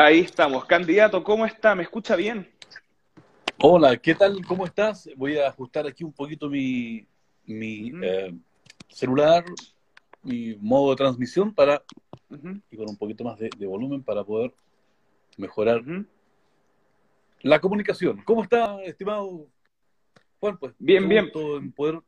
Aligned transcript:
Ahí 0.00 0.20
estamos. 0.20 0.64
Candidato, 0.64 1.24
¿cómo 1.24 1.44
está? 1.44 1.74
¿Me 1.74 1.82
escucha 1.82 2.14
bien? 2.14 2.48
Hola, 3.60 3.96
¿qué 3.96 4.14
tal? 4.14 4.46
¿Cómo 4.46 4.64
estás? 4.64 5.10
Voy 5.16 5.38
a 5.38 5.48
ajustar 5.48 5.88
aquí 5.88 6.04
un 6.04 6.12
poquito 6.12 6.48
mi, 6.48 7.04
mi 7.44 7.90
eh, 8.00 8.32
celular, 8.86 9.44
mi 10.22 10.54
modo 10.60 10.90
de 10.90 10.96
transmisión 10.98 11.52
para 11.52 11.82
y 12.70 12.76
con 12.76 12.88
un 12.88 12.96
poquito 12.96 13.24
más 13.24 13.40
de, 13.40 13.50
volumen 13.66 14.04
para 14.04 14.22
poder 14.22 14.54
mejorar 15.36 15.82
la 17.40 17.60
comunicación. 17.60 18.22
¿Cómo 18.24 18.44
está, 18.44 18.80
estimado 18.84 19.48
Juan? 20.38 20.58
Pues 20.58 20.74
bien, 20.78 21.08
bien. 21.08 21.28
En 21.34 21.72
poder 21.72 21.98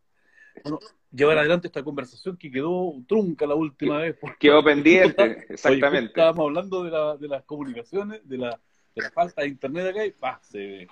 llevar 1.13 1.39
adelante 1.39 1.69
esta 1.69 1.83
conversación 1.83 2.37
que 2.37 2.51
quedó 2.51 2.95
trunca 3.07 3.47
la 3.47 3.55
última 3.55 3.99
vez. 3.99 4.17
Quedó 4.39 4.63
pendiente, 4.71 5.47
exactamente. 5.49 6.07
estábamos 6.07 6.47
hablando 6.47 6.85
de, 6.85 6.91
la, 6.91 7.17
de, 7.17 7.29
las 7.29 7.45
comunicaciones, 7.45 8.27
de 8.29 8.39
la, 8.39 8.61
de 8.95 9.03
la 9.03 9.11
falta 9.11 9.43
de 9.43 9.49
internet 9.49 9.89
acá 9.89 10.07
y 10.07 10.13
¡pah! 10.13 10.39
se, 10.43 10.87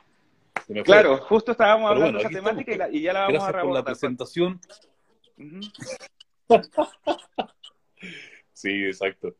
me 0.68 0.82
Claro, 0.82 1.18
justo 1.18 1.52
estábamos 1.52 1.90
hablando 1.90 2.18
de 2.18 2.24
esa 2.24 2.32
temática 2.32 2.88
y, 2.90 3.02
ya 3.02 3.12
la 3.12 3.20
vamos 3.20 3.42
a 3.42 3.62
por 3.62 3.72
la 3.72 3.84
presentación. 3.84 4.60
sí, 8.52 8.84
exacto. 8.84 9.36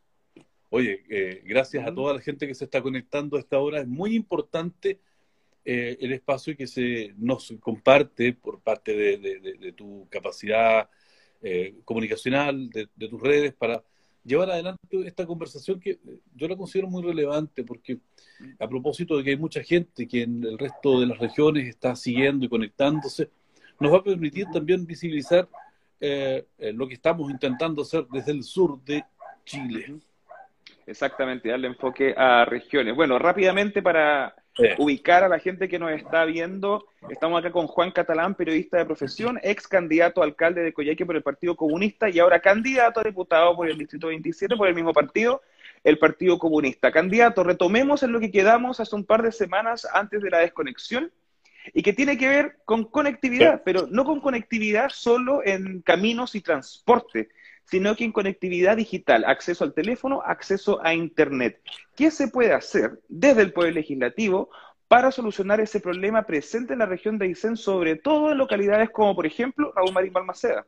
Oye, 0.70 1.02
eh, 1.08 1.42
gracias 1.44 1.86
a 1.86 1.94
toda 1.94 2.14
la 2.14 2.20
gente 2.20 2.46
que 2.46 2.54
se 2.54 2.64
está 2.64 2.82
conectando 2.82 3.36
a 3.36 3.40
esta 3.40 3.58
hora. 3.58 3.80
Es 3.80 3.88
muy 3.88 4.14
importante 4.14 5.00
eh, 5.64 5.98
el 6.00 6.12
espacio 6.12 6.56
que 6.56 6.66
se 6.66 7.14
nos 7.18 7.52
comparte 7.60 8.32
por 8.32 8.60
parte 8.60 8.96
de, 8.96 9.72
tu 9.76 10.06
capacidad 10.08 10.88
eh, 11.42 11.74
comunicacional, 11.84 12.70
de, 12.70 13.08
tus 13.08 13.20
redes, 13.20 13.54
para 13.54 13.82
llevar 14.24 14.50
adelante 14.50 14.80
esta 15.04 15.26
conversación 15.26 15.78
que 15.78 15.98
yo 16.34 16.48
la 16.48 16.56
considero 16.56 16.88
muy 16.88 17.02
relevante, 17.02 17.64
porque 17.64 17.98
a 18.58 18.68
propósito 18.68 19.16
de 19.16 19.24
que 19.24 19.30
hay 19.30 19.36
mucha 19.36 19.62
gente 19.62 20.06
que 20.06 20.22
en 20.22 20.44
el 20.44 20.58
resto 20.58 21.00
de 21.00 21.06
las 21.06 21.18
regiones 21.18 21.68
está 21.68 21.94
siguiendo 21.96 22.46
y 22.46 22.48
conectándose, 22.48 23.30
nos 23.80 23.92
va 23.92 23.98
a 23.98 24.04
permitir 24.04 24.46
también 24.52 24.86
visibilizar 24.86 25.48
eh, 26.00 26.46
lo 26.74 26.88
que 26.88 26.94
estamos 26.94 27.30
intentando 27.30 27.82
hacer 27.82 28.06
desde 28.08 28.32
el 28.32 28.42
sur 28.42 28.82
de 28.84 29.04
Chile. 29.44 30.00
Exactamente, 30.86 31.50
darle 31.50 31.68
enfoque 31.68 32.14
a 32.16 32.46
regiones. 32.46 32.96
Bueno, 32.96 33.18
rápidamente 33.18 33.82
para 33.82 34.34
ubicar 34.78 35.22
a 35.22 35.28
la 35.28 35.38
gente 35.38 35.68
que 35.68 35.78
nos 35.78 35.92
está 35.92 36.24
viendo, 36.24 36.86
estamos 37.08 37.38
acá 37.38 37.50
con 37.50 37.66
Juan 37.66 37.90
Catalán, 37.90 38.34
periodista 38.34 38.78
de 38.78 38.84
profesión, 38.84 39.38
ex 39.42 39.68
candidato 39.68 40.20
a 40.20 40.24
alcalde 40.24 40.62
de 40.62 40.72
Coyhaique 40.72 41.06
por 41.06 41.16
el 41.16 41.22
Partido 41.22 41.56
Comunista 41.56 42.08
y 42.08 42.18
ahora 42.18 42.40
candidato 42.40 43.00
a 43.00 43.04
diputado 43.04 43.54
por 43.56 43.68
el 43.68 43.78
Distrito 43.78 44.08
27 44.08 44.56
por 44.56 44.68
el 44.68 44.74
mismo 44.74 44.92
partido, 44.92 45.42
el 45.84 45.98
Partido 45.98 46.38
Comunista. 46.38 46.90
Candidato, 46.90 47.44
retomemos 47.44 48.02
en 48.02 48.12
lo 48.12 48.20
que 48.20 48.30
quedamos 48.30 48.80
hace 48.80 48.94
un 48.94 49.04
par 49.04 49.22
de 49.22 49.32
semanas 49.32 49.86
antes 49.92 50.22
de 50.22 50.30
la 50.30 50.38
desconexión 50.38 51.12
y 51.74 51.82
que 51.82 51.92
tiene 51.92 52.16
que 52.16 52.28
ver 52.28 52.56
con 52.64 52.84
conectividad, 52.84 53.62
pero 53.64 53.86
no 53.90 54.04
con 54.04 54.20
conectividad 54.20 54.88
solo 54.88 55.42
en 55.44 55.82
caminos 55.82 56.34
y 56.34 56.40
transporte, 56.40 57.28
sino 57.70 57.94
que 57.94 58.04
en 58.04 58.12
conectividad 58.12 58.76
digital, 58.76 59.24
acceso 59.26 59.62
al 59.62 59.74
teléfono, 59.74 60.22
acceso 60.24 60.82
a 60.82 60.94
Internet. 60.94 61.60
¿Qué 61.94 62.10
se 62.10 62.28
puede 62.28 62.52
hacer 62.52 62.98
desde 63.08 63.42
el 63.42 63.52
Poder 63.52 63.74
Legislativo 63.74 64.48
para 64.88 65.12
solucionar 65.12 65.60
ese 65.60 65.80
problema 65.80 66.24
presente 66.24 66.72
en 66.72 66.78
la 66.78 66.86
región 66.86 67.18
de 67.18 67.26
Aysén, 67.26 67.56
sobre 67.56 67.96
todo 67.96 68.32
en 68.32 68.38
localidades 68.38 68.88
como, 68.90 69.14
por 69.14 69.26
ejemplo, 69.26 69.70
Raúl 69.76 69.92
Marín 69.92 70.14
Balmaceda? 70.14 70.66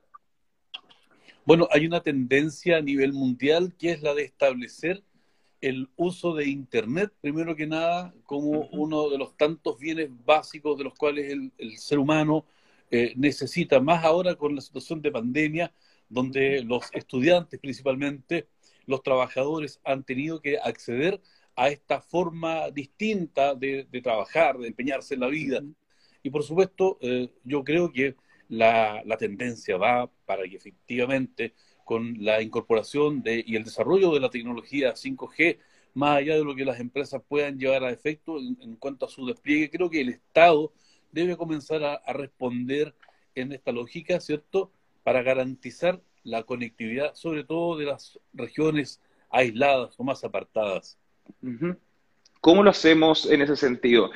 Bueno, 1.47 1.67
hay 1.71 1.87
una 1.87 2.03
tendencia 2.03 2.77
a 2.77 2.83
nivel 2.83 3.15
mundial 3.15 3.73
que 3.79 3.93
es 3.93 4.03
la 4.03 4.13
de 4.13 4.25
establecer 4.25 5.03
el 5.63 5.89
uso 5.97 6.35
de 6.35 6.49
Internet, 6.49 7.13
primero 7.23 7.57
que 7.57 7.67
nada, 7.67 8.15
como 8.25 8.69
uno 8.73 9.09
de 9.09 9.17
los 9.17 9.37
tantos 9.39 9.79
bienes 9.79 10.11
básicos 10.25 10.77
de 10.77 10.85
los 10.85 10.95
cuales 10.95 11.33
el, 11.57 11.79
ser 11.79 11.99
humano 11.99 12.45
eh, 12.91 13.15
necesita, 13.17 13.81
más 13.81 14.05
ahora 14.05 14.35
con 14.35 14.55
la 14.55 14.61
situación 14.61 15.01
de 15.01 15.11
pandemia, 15.11 15.73
donde 16.11 16.63
los 16.63 16.91
estudiantes 16.93 17.59
principalmente, 17.59 18.49
los 18.85 19.03
trabajadores 19.03 19.81
han 19.85 20.05
tenido 20.05 20.43
que 20.43 20.59
acceder 20.59 21.23
a 21.57 21.69
esta 21.69 22.01
forma 22.03 22.71
distinta 22.71 23.55
de, 23.55 23.87
trabajar, 24.03 24.59
de 24.59 24.69
empeñarse 24.69 25.15
en 25.15 25.21
la 25.21 25.29
vida. 25.29 25.63
Y 26.23 26.31
por 26.31 26.43
supuesto, 26.43 26.99
eh, 27.01 27.31
yo 27.45 27.65
creo 27.65 27.93
que 27.93 28.17
la, 28.49 29.03
tendencia 29.19 29.77
va 29.77 30.11
para 30.27 30.43
que 30.49 30.57
efectivamente 30.57 31.55
con 31.85 32.17
la 32.25 32.43
incorporación 32.43 33.23
de, 33.23 33.45
y 33.47 33.57
el 33.57 33.65
desarrollo 33.65 34.13
de 34.13 34.21
la 34.21 34.31
tecnología 34.31 34.95
5G, 34.95 35.59
más 35.95 36.19
allá 36.19 36.37
de 36.37 36.45
lo 36.45 36.55
que 36.55 36.65
las 36.65 36.81
empresas 36.81 37.23
puedan 37.27 37.59
llevar 37.59 37.85
a 37.85 37.91
efecto 37.91 38.39
en, 38.39 38.77
cuanto 38.77 39.07
a 39.07 39.09
su 39.09 39.27
despliegue, 39.27 39.71
creo 39.71 39.91
que 39.91 40.01
el 40.01 40.11
Estado 40.11 40.73
debe 41.13 41.37
comenzar 41.37 41.83
a 41.85 42.13
responder 42.13 42.95
en 43.35 43.53
esta 43.53 43.73
lógica, 43.73 44.21
¿cierto? 44.21 44.73
Para 45.11 45.25
garantizar 45.25 46.01
la 46.23 46.45
conectividad, 46.45 47.17
sobre 47.17 47.43
todo 47.43 47.77
de 47.77 47.85
las 47.85 48.17
regiones 48.33 49.03
aisladas 49.29 49.99
o 49.99 50.05
más 50.05 50.23
apartadas. 50.23 51.01
¿Cómo 52.41 52.63
lo 52.63 52.71
hacemos 52.71 53.29
en 53.29 53.43
ese 53.43 53.57
sentido? 53.57 54.13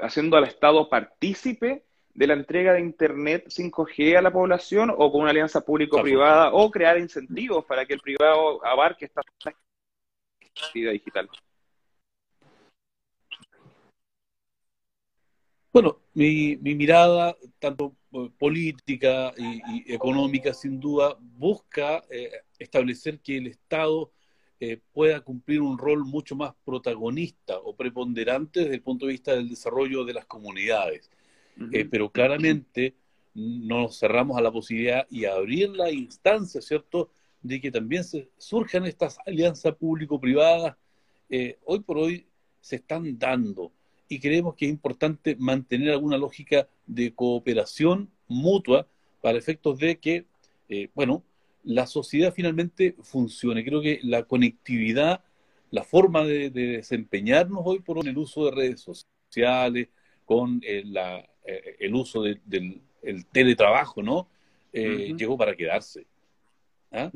¿Haciendo 0.00 0.36
al 0.36 0.44
Estado 0.44 0.90
partícipe 0.90 1.82
de 2.12 2.26
la 2.26 2.34
entrega 2.34 2.74
de 2.74 2.80
Internet 2.80 3.46
5G 3.46 4.18
a 4.18 4.20
la 4.20 4.30
población 4.30 4.92
o 4.94 5.10
con 5.10 5.22
una 5.22 5.30
alianza 5.30 5.62
público-privada 5.62 6.52
o 6.52 6.70
crear 6.70 6.98
incentivos 6.98 7.64
para 7.64 7.86
que 7.86 7.94
el 7.94 8.00
privado 8.00 8.62
abarque 8.66 9.06
esta 9.06 9.22
actividad 10.62 10.92
digital? 10.92 11.30
Bueno, 15.72 16.00
mi, 16.14 16.56
mi 16.56 16.74
mirada, 16.74 17.36
tanto 17.58 17.94
eh, 18.12 18.30
política 18.38 19.34
y, 19.36 19.92
económica, 19.92 20.54
sin 20.54 20.80
duda, 20.80 21.16
busca 21.20 22.02
eh, 22.10 22.30
establecer 22.58 23.20
que 23.20 23.36
el 23.36 23.48
Estado 23.48 24.10
eh, 24.60 24.80
pueda 24.92 25.20
cumplir 25.20 25.60
un 25.60 25.76
rol 25.76 26.04
mucho 26.06 26.34
más 26.34 26.54
protagonista 26.64 27.58
o 27.58 27.76
preponderante 27.76 28.60
desde 28.60 28.76
el 28.76 28.82
punto 28.82 29.06
de 29.06 29.12
vista 29.12 29.34
del 29.34 29.48
desarrollo 29.48 30.04
de 30.04 30.14
las 30.14 30.26
comunidades. 30.26 31.10
pero 31.90 32.10
claramente 32.10 32.94
no 33.34 33.82
nos 33.82 33.98
cerramos 33.98 34.38
a 34.38 34.40
la 34.40 34.50
posibilidad 34.50 35.06
y 35.10 35.26
a 35.26 35.34
abrir 35.34 35.70
la 35.70 35.90
instancia, 35.90 36.62
¿cierto?, 36.62 37.10
de 37.42 37.60
que 37.60 37.70
también 37.70 38.04
se 38.04 38.30
surjan 38.36 38.86
estas 38.86 39.18
alianzas 39.26 39.74
público-privadas. 39.76 40.76
hoy 41.64 41.80
por 41.80 41.98
hoy 41.98 42.26
se 42.60 42.76
están 42.76 43.18
dando 43.18 43.72
y 44.08 44.18
creemos 44.20 44.54
que 44.54 44.64
es 44.64 44.70
importante 44.70 45.36
mantener 45.36 45.90
alguna 45.90 46.16
lógica 46.16 46.68
de 46.86 47.14
cooperación 47.14 48.10
mutua 48.26 48.86
para 49.20 49.38
efectos 49.38 49.78
de 49.78 49.98
que, 49.98 50.24
eh, 50.68 50.88
bueno, 50.94 51.22
la 51.62 51.86
sociedad 51.86 52.32
finalmente 52.32 52.96
funcione. 53.02 53.64
Creo 53.64 53.82
que 53.82 54.00
la 54.02 54.22
conectividad, 54.22 55.22
la 55.70 55.84
forma 55.84 56.24
de, 56.24 56.50
desempeñarnos 56.50 57.60
hoy 57.64 57.80
por 57.80 57.98
hoy, 57.98 58.08
el 58.08 58.16
uso 58.16 58.46
de 58.46 58.52
redes 58.52 58.80
sociales, 58.80 59.88
con 60.24 60.60
eh, 60.64 60.84
eh, 61.44 61.76
el 61.80 61.94
uso 61.94 62.22
del 62.22 62.80
teletrabajo, 63.30 64.02
¿no? 64.02 64.28
Llegó 64.72 65.36
para 65.36 65.56
quedarse. 65.56 66.06
¿ah? 66.92 67.10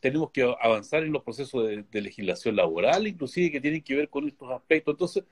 Tenemos 0.00 0.30
que 0.30 0.42
avanzar 0.60 1.02
en 1.02 1.12
los 1.12 1.22
procesos 1.22 1.66
de, 1.66 1.82
de 1.90 2.00
legislación 2.00 2.56
laboral, 2.56 3.06
inclusive 3.06 3.50
que 3.50 3.60
tienen 3.60 3.82
que 3.82 3.96
ver 3.96 4.08
con 4.08 4.28
estos 4.28 4.50
aspectos. 4.50 4.94
Entonces, 4.94 5.24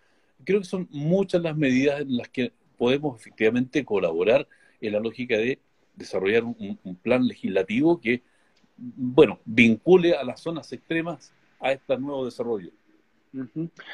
creo 0.44 0.60
que 0.60 0.66
son 0.66 0.88
muchas 0.90 1.42
las 1.42 1.56
medidas 1.56 2.00
en 2.00 2.16
las 2.16 2.28
que 2.28 2.52
podemos 2.76 3.18
efectivamente 3.18 3.84
colaborar 3.84 4.46
en 4.80 4.92
la 4.92 5.00
lógica 5.00 5.36
de 5.36 5.58
desarrollar 5.94 6.44
un, 6.44 6.78
plan 7.02 7.26
legislativo 7.26 8.00
que, 8.00 8.22
bueno, 8.76 9.38
vincule 9.44 10.14
a 10.14 10.24
las 10.24 10.40
zonas 10.40 10.72
extremas 10.72 11.32
a 11.60 11.72
este 11.72 11.96
nuevo 11.98 12.24
desarrollo. 12.24 12.70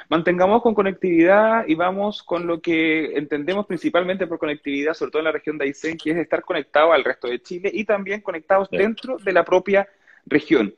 Mantengamos 0.09 0.63
con 0.63 0.75
conectividad 0.75 1.67
y 1.67 1.75
vamos 1.75 2.23
con 2.23 2.47
lo 2.47 2.61
que 2.61 3.17
entendemos 3.17 3.67
principalmente 3.67 4.27
por 4.27 4.39
conectividad, 4.39 4.93
sobre 4.93 5.13
todo 5.13 5.21
en 5.21 5.25
la 5.25 5.33
región 5.33 5.57
de 5.57 5.65
Aysén, 5.65 5.97
que 5.97 6.11
es 6.11 6.17
estar 6.19 6.45
conectado 6.45 6.93
al 6.93 7.05
resto 7.05 7.29
de 7.29 7.41
Chile 7.41 7.71
y 7.73 7.85
también 7.85 8.21
conectados 8.21 8.69
dentro 8.71 9.17
de 9.17 9.33
la 9.33 9.45
propia 9.45 9.89
región. 10.27 10.75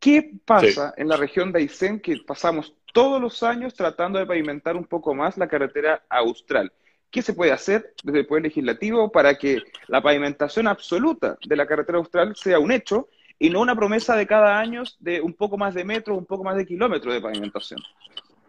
¿Qué 0.00 0.32
pasa 0.44 0.94
en 0.96 1.08
la 1.08 1.16
región 1.16 1.52
de 1.52 1.60
Aysén 1.60 2.00
que 2.00 2.16
pasamos 2.26 2.74
todos 2.92 3.20
los 3.20 3.42
años 3.42 3.74
tratando 3.74 4.18
de 4.18 4.26
pavimentar 4.26 4.76
un 4.76 4.84
poco 4.84 5.14
más 5.14 5.36
la 5.36 5.48
carretera 5.48 6.02
austral. 6.08 6.72
¿Qué 7.10 7.22
se 7.22 7.34
puede 7.34 7.52
hacer 7.52 7.92
desde 8.04 8.20
el 8.20 8.26
Poder 8.26 8.44
Legislativo 8.44 9.10
para 9.10 9.36
que 9.36 9.62
la 9.88 10.00
pavimentación 10.00 10.68
absoluta 10.68 11.38
de 11.44 11.56
la 11.56 11.66
carretera 11.66 11.98
austral 11.98 12.36
sea 12.36 12.60
un 12.60 12.70
hecho 12.70 13.08
y 13.38 13.50
no 13.50 13.60
una 13.60 13.74
promesa 13.74 14.14
de 14.16 14.26
cada 14.26 14.60
año 14.60 14.84
de 15.00 15.20
un 15.20 15.34
poco 15.34 15.58
más 15.58 15.74
de 15.74 15.84
metros, 15.84 16.16
un 16.16 16.26
poco 16.26 16.44
más 16.44 16.56
de 16.56 16.66
kilómetros 16.66 17.12
de 17.12 17.20
pavimentación? 17.20 17.80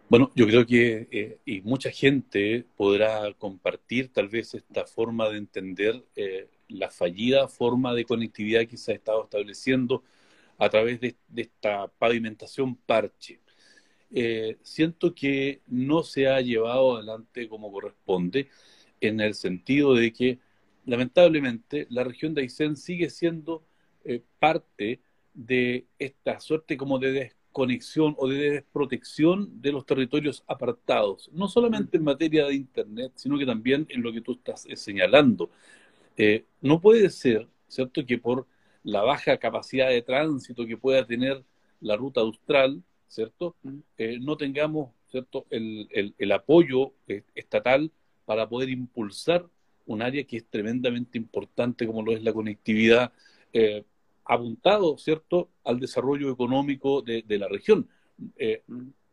Bueno, 0.08 0.30
yo 0.34 0.46
creo 0.46 0.66
que 0.66 1.08
eh, 1.10 1.38
y 1.44 1.62
mucha 1.62 1.90
gente 1.90 2.64
podrá 2.76 3.32
compartir 3.38 4.12
tal 4.12 4.28
vez 4.28 4.54
esta 4.54 4.84
forma 4.84 5.28
de 5.30 5.38
entender 5.38 6.04
eh, 6.14 6.48
la 6.68 6.90
fallida 6.90 7.48
forma 7.48 7.94
de 7.94 8.04
conectividad 8.04 8.66
que 8.66 8.76
se 8.76 8.92
ha 8.92 8.94
estado 8.94 9.24
estableciendo 9.24 10.04
a 10.58 10.68
través 10.68 11.00
de 11.00 11.16
esta 11.34 11.88
pavimentación 11.88 12.76
parche 12.76 13.41
eh, 14.14 14.58
siento 14.62 15.14
que 15.14 15.62
no 15.66 16.02
se 16.02 16.28
ha 16.28 16.40
llevado 16.40 16.96
adelante 16.96 17.48
como 17.48 17.72
corresponde, 17.72 18.48
en 19.00 19.20
el 19.20 19.34
sentido 19.34 19.94
de 19.94 20.12
que, 20.12 20.38
lamentablemente, 20.84 21.86
la 21.90 22.04
región 22.04 22.34
de 22.34 22.42
Aysén 22.42 22.76
sigue 22.76 23.10
siendo 23.10 23.64
eh, 24.04 24.22
parte 24.38 25.00
de 25.34 25.86
esta 25.98 26.40
suerte 26.40 26.76
como 26.76 26.98
de 26.98 27.12
desconexión 27.12 28.14
o 28.18 28.28
de 28.28 28.50
desprotección 28.50 29.60
de 29.62 29.72
los 29.72 29.86
territorios 29.86 30.44
apartados, 30.46 31.30
no 31.32 31.48
solamente 31.48 31.96
en 31.96 32.04
materia 32.04 32.46
de 32.46 32.54
Internet, 32.54 33.12
sino 33.16 33.38
que 33.38 33.46
también 33.46 33.86
en 33.88 34.02
lo 34.02 34.12
que 34.12 34.20
tú 34.20 34.32
estás 34.32 34.66
eh, 34.66 34.76
señalando. 34.76 35.50
no 36.60 36.80
puede 36.80 37.10
ser, 37.10 37.48
¿cierto?, 37.68 38.04
que 38.06 38.18
por 38.18 38.46
la 38.84 39.02
baja 39.02 39.38
capacidad 39.38 39.88
de 39.88 40.02
tránsito 40.02 40.66
que 40.66 40.76
pueda 40.76 41.06
tener 41.06 41.42
la 41.80 41.96
ruta 41.96 42.20
austral, 42.20 42.82
¿cierto? 43.12 43.56
Eh, 43.98 44.18
no 44.20 44.36
tengamos, 44.38 44.90
¿cierto?, 45.10 45.46
el, 45.50 46.14
el, 46.18 46.32
apoyo 46.32 46.94
eh, 47.06 47.24
estatal 47.34 47.92
para 48.24 48.48
poder 48.48 48.70
impulsar 48.70 49.46
un 49.84 50.00
área 50.00 50.24
que 50.24 50.38
es 50.38 50.46
tremendamente 50.48 51.18
importante 51.18 51.86
como 51.86 52.02
lo 52.02 52.12
es 52.12 52.22
la 52.22 52.32
conectividad, 52.32 53.12
eh, 53.52 53.84
apuntado, 54.24 54.96
¿cierto?, 54.96 55.50
al 55.62 55.78
desarrollo 55.78 56.32
económico 56.32 57.02
de, 57.02 57.22
de 57.22 57.38
la 57.38 57.48
región. 57.48 57.86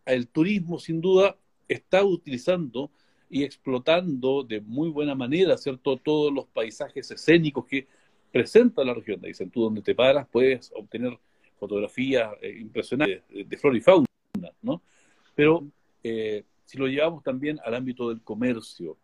el 0.05 0.27
turismo, 0.29 0.79
sin 0.79 1.01
duda, 1.01 1.35
está 1.67 2.03
utilizando 2.05 2.91
y 3.29 3.43
explotando 3.43 4.43
de 4.43 4.61
muy 4.61 4.89
buena 4.89 5.13
manera, 5.13 5.57
¿cierto?, 5.57 5.97
todos 5.97 6.31
los 6.31 6.47
paisajes 6.47 7.11
escénicos 7.11 7.65
que 7.65 7.85
presenta 8.31 8.85
la 8.85 8.93
región. 8.93 9.19
Dicen, 9.19 9.49
tú 9.49 9.63
donde 9.63 9.81
te 9.81 9.93
paras 9.93 10.25
puedes 10.31 10.71
obtener 10.73 11.19
fotografías 11.59 12.31
eh, 12.41 12.57
impresionantes 12.59 13.23
de, 13.29 13.57
flora 13.57 13.77
y 13.77 13.81
fauna, 13.81 14.05
¿no? 14.61 14.81
Pero 15.35 15.67
eh, 16.03 16.43
si 16.65 16.77
lo 16.77 16.87
llevamos 16.87 17.23
también 17.23 17.59
al 17.63 17.75
ámbito 17.75 18.09
del 18.09 18.21
comercio, 18.21 18.97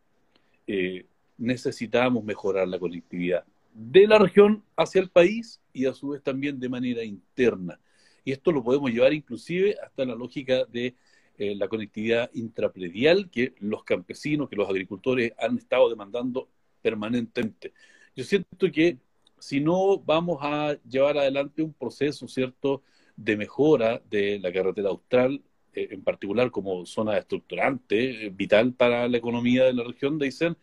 eh, 0.66 1.06
necesitamos 1.38 2.24
mejorar 2.24 2.68
la 2.68 2.80
conectividad 2.80 3.44
de 3.74 4.08
la 4.08 4.18
región 4.18 4.64
hacia 4.78 5.02
el 5.02 5.10
país 5.10 5.60
y 5.74 5.86
a 5.86 5.94
su 5.94 6.10
vez 6.10 6.24
también 6.24 6.60
de 6.60 6.70
manera 6.70 7.04
interna. 7.04 7.80
Y 8.24 8.32
esto 8.32 8.52
lo 8.52 8.64
podemos 8.64 8.90
llevar 8.90 9.14
inclusive 9.14 9.76
hasta 9.84 10.06
la 10.06 10.16
lógica 10.16 10.66
de 10.66 10.96
la 11.38 11.68
conectividad 11.68 12.32
intrapredial 12.34 13.30
que 13.30 13.54
los 13.60 13.84
campesinos, 13.84 14.50
que 14.50 14.56
los 14.56 14.70
agricultores 14.70 15.34
han 15.38 15.58
estado 15.58 15.90
demandando 15.90 16.48
permanentemente. 16.82 17.74
Yo 18.16 18.24
siento 18.24 18.72
que 18.72 18.98
si 19.40 19.60
no 19.60 20.00
vamos 20.00 20.40
a 20.42 20.78
llevar 20.88 21.18
adelante 21.18 21.62
un 21.62 21.74
proceso, 21.74 22.28
¿cierto?, 22.28 22.84
de 23.16 23.38
mejora 23.38 24.02
de 24.10 24.40
la 24.40 24.52
carretera 24.52 24.90
austral, 24.90 25.42
eh, 25.74 25.90
en 25.92 26.04
particular 26.04 26.52
como 26.52 26.86
zona 26.86 27.18
estructurante, 27.18 28.28
eh, 28.28 28.30
vital 28.30 28.74
para 28.74 29.08
la 29.08 29.18
economía 29.18 29.66
de 29.66 29.74
la 29.74 29.84
región 29.84 30.18
de 30.18 30.26
Aysén, 30.26 30.58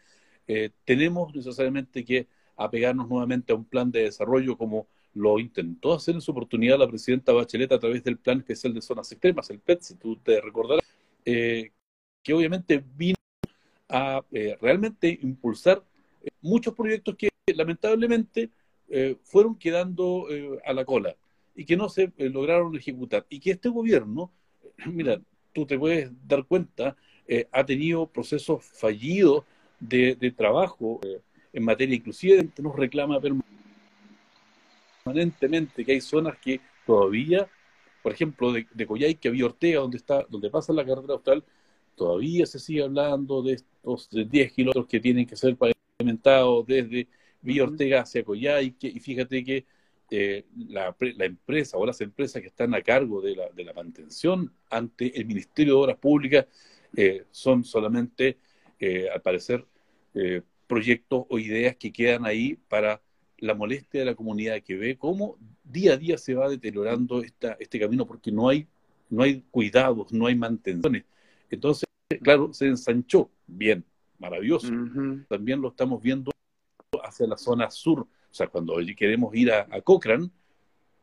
eh, 0.46 0.70
tenemos 0.84 1.34
necesariamente 1.34 2.04
que 2.04 2.28
apegarnos 2.56 3.08
nuevamente 3.08 3.52
a 3.52 3.56
un 3.56 3.64
plan 3.64 3.90
de 3.90 4.04
desarrollo 4.04 4.56
como 4.56 4.88
lo 5.14 5.38
intentó 5.38 5.92
hacer 5.94 6.14
en 6.14 6.20
su 6.20 6.30
oportunidad 6.30 6.78
la 6.78 6.88
presidenta 6.88 7.32
Bachelet 7.32 7.72
a 7.72 7.78
través 7.78 8.02
del 8.02 8.18
Plan 8.18 8.38
Especial 8.38 8.72
de 8.72 8.80
Zonas 8.80 9.12
Extremas, 9.12 9.50
el 9.50 9.60
PET, 9.60 9.82
si 9.82 9.94
tú 9.96 10.16
te 10.16 10.40
recordarás, 10.40 10.84
que 11.22 12.34
obviamente 12.34 12.82
vino 12.96 13.16
a 13.88 14.24
realmente 14.60 15.18
impulsar 15.22 15.84
muchos 16.40 16.74
proyectos 16.74 17.14
que 17.16 17.28
lamentablemente 17.54 18.50
eh, 18.94 19.16
fueron 19.22 19.54
quedando 19.54 20.26
eh, 20.28 20.60
a 20.66 20.74
la 20.74 20.84
cola 20.84 21.16
y 21.56 21.64
que 21.64 21.78
no 21.78 21.88
se 21.88 22.12
eh, 22.18 22.28
lograron 22.28 22.76
ejecutar. 22.76 23.24
Y 23.30 23.40
que 23.40 23.52
este 23.52 23.70
gobierno, 23.70 24.30
mira, 24.84 25.18
tú 25.54 25.64
te 25.64 25.78
puedes 25.78 26.10
dar 26.28 26.44
cuenta, 26.44 26.94
ha 27.50 27.64
tenido 27.64 28.06
procesos 28.06 28.62
fallidos 28.62 29.44
de, 29.80 30.34
trabajo 30.36 31.00
en 31.50 31.64
materia, 31.64 31.96
inclusive 31.96 32.50
nos 32.58 32.76
reclama 32.76 33.18
permanentemente 35.02 35.82
que 35.82 35.92
hay 35.92 36.02
zonas 36.02 36.36
que 36.36 36.60
todavía, 36.84 37.48
por 38.02 38.12
ejemplo, 38.12 38.52
de, 38.52 38.66
de 38.74 39.16
que 39.16 39.28
había 39.28 39.46
Ortega, 39.46 39.80
donde 39.80 39.96
está, 39.96 40.26
donde 40.28 40.50
pasa 40.50 40.74
la 40.74 40.84
carretera 40.84 41.14
austral, 41.14 41.42
todavía 41.96 42.44
se 42.44 42.58
sigue 42.58 42.82
hablando 42.82 43.42
de 43.42 43.54
estos 43.54 44.10
10 44.10 44.52
kilómetros 44.52 44.86
que 44.86 45.00
tienen 45.00 45.26
que 45.26 45.36
ser 45.36 45.56
pavimentados 45.56 46.66
desde 46.66 47.08
Villa 47.42 47.64
Ortega 47.64 48.00
hacia 48.00 48.24
Coyhaique, 48.24 48.88
y 48.88 49.00
fíjate 49.00 49.44
que 49.44 49.66
eh, 50.14 50.44
la, 50.68 50.94
empresa 51.20 51.78
o 51.78 51.86
las 51.86 52.00
empresas 52.02 52.42
que 52.42 52.48
están 52.48 52.74
a 52.74 52.82
cargo 52.82 53.22
de 53.22 53.34
la, 53.34 53.48
de 53.48 53.64
la 53.64 53.72
mantención 53.72 54.52
ante 54.68 55.18
el 55.18 55.24
Ministerio 55.24 55.72
de 55.72 55.80
Obras 55.80 55.96
Públicas 55.96 56.46
eh, 56.94 57.24
son 57.30 57.64
solamente, 57.64 58.36
eh, 58.78 59.08
al 59.08 59.22
parecer, 59.22 59.64
proyectos 60.66 61.24
o 61.30 61.38
ideas 61.38 61.76
que 61.76 61.90
quedan 61.90 62.26
ahí 62.26 62.58
para 62.68 63.00
la 63.38 63.54
molestia 63.54 64.00
de 64.00 64.06
la 64.06 64.14
comunidad 64.14 64.60
que 64.62 64.76
ve 64.76 64.98
cómo 64.98 65.38
día 65.64 65.94
a 65.94 65.96
día 65.96 66.18
se 66.18 66.34
va 66.34 66.50
deteriorando 66.50 67.22
esta, 67.22 67.56
este 67.58 67.80
camino 67.80 68.06
porque 68.06 68.30
no 68.30 68.50
hay, 68.50 68.66
no 69.08 69.22
hay 69.22 69.42
cuidados, 69.50 70.12
no 70.12 70.26
hay 70.26 70.34
mantenciones. 70.34 71.04
Entonces, 71.50 71.88
claro, 72.22 72.52
se 72.52 72.66
ensanchó. 72.66 73.30
Bien, 73.46 73.82
maravilloso. 74.18 74.68
También 75.28 75.62
lo 75.62 75.68
estamos 75.68 76.02
viendo 76.02 76.30
hacia 77.12 77.26
la 77.26 77.36
zona 77.36 77.70
sur. 77.70 78.00
O 78.00 78.34
sea, 78.34 78.46
cuando 78.48 78.74
queremos 78.96 79.34
ir 79.34 79.52
a, 79.52 79.66
a 79.70 79.80
Cochrane, 79.80 80.30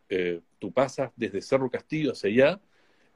eh, 0.09 0.41
tú 0.57 0.71
pasas 0.71 1.11
desde 1.15 1.41
Cerro 1.41 1.69
Castillo 1.69 2.11
hacia 2.11 2.29
allá, 2.29 2.61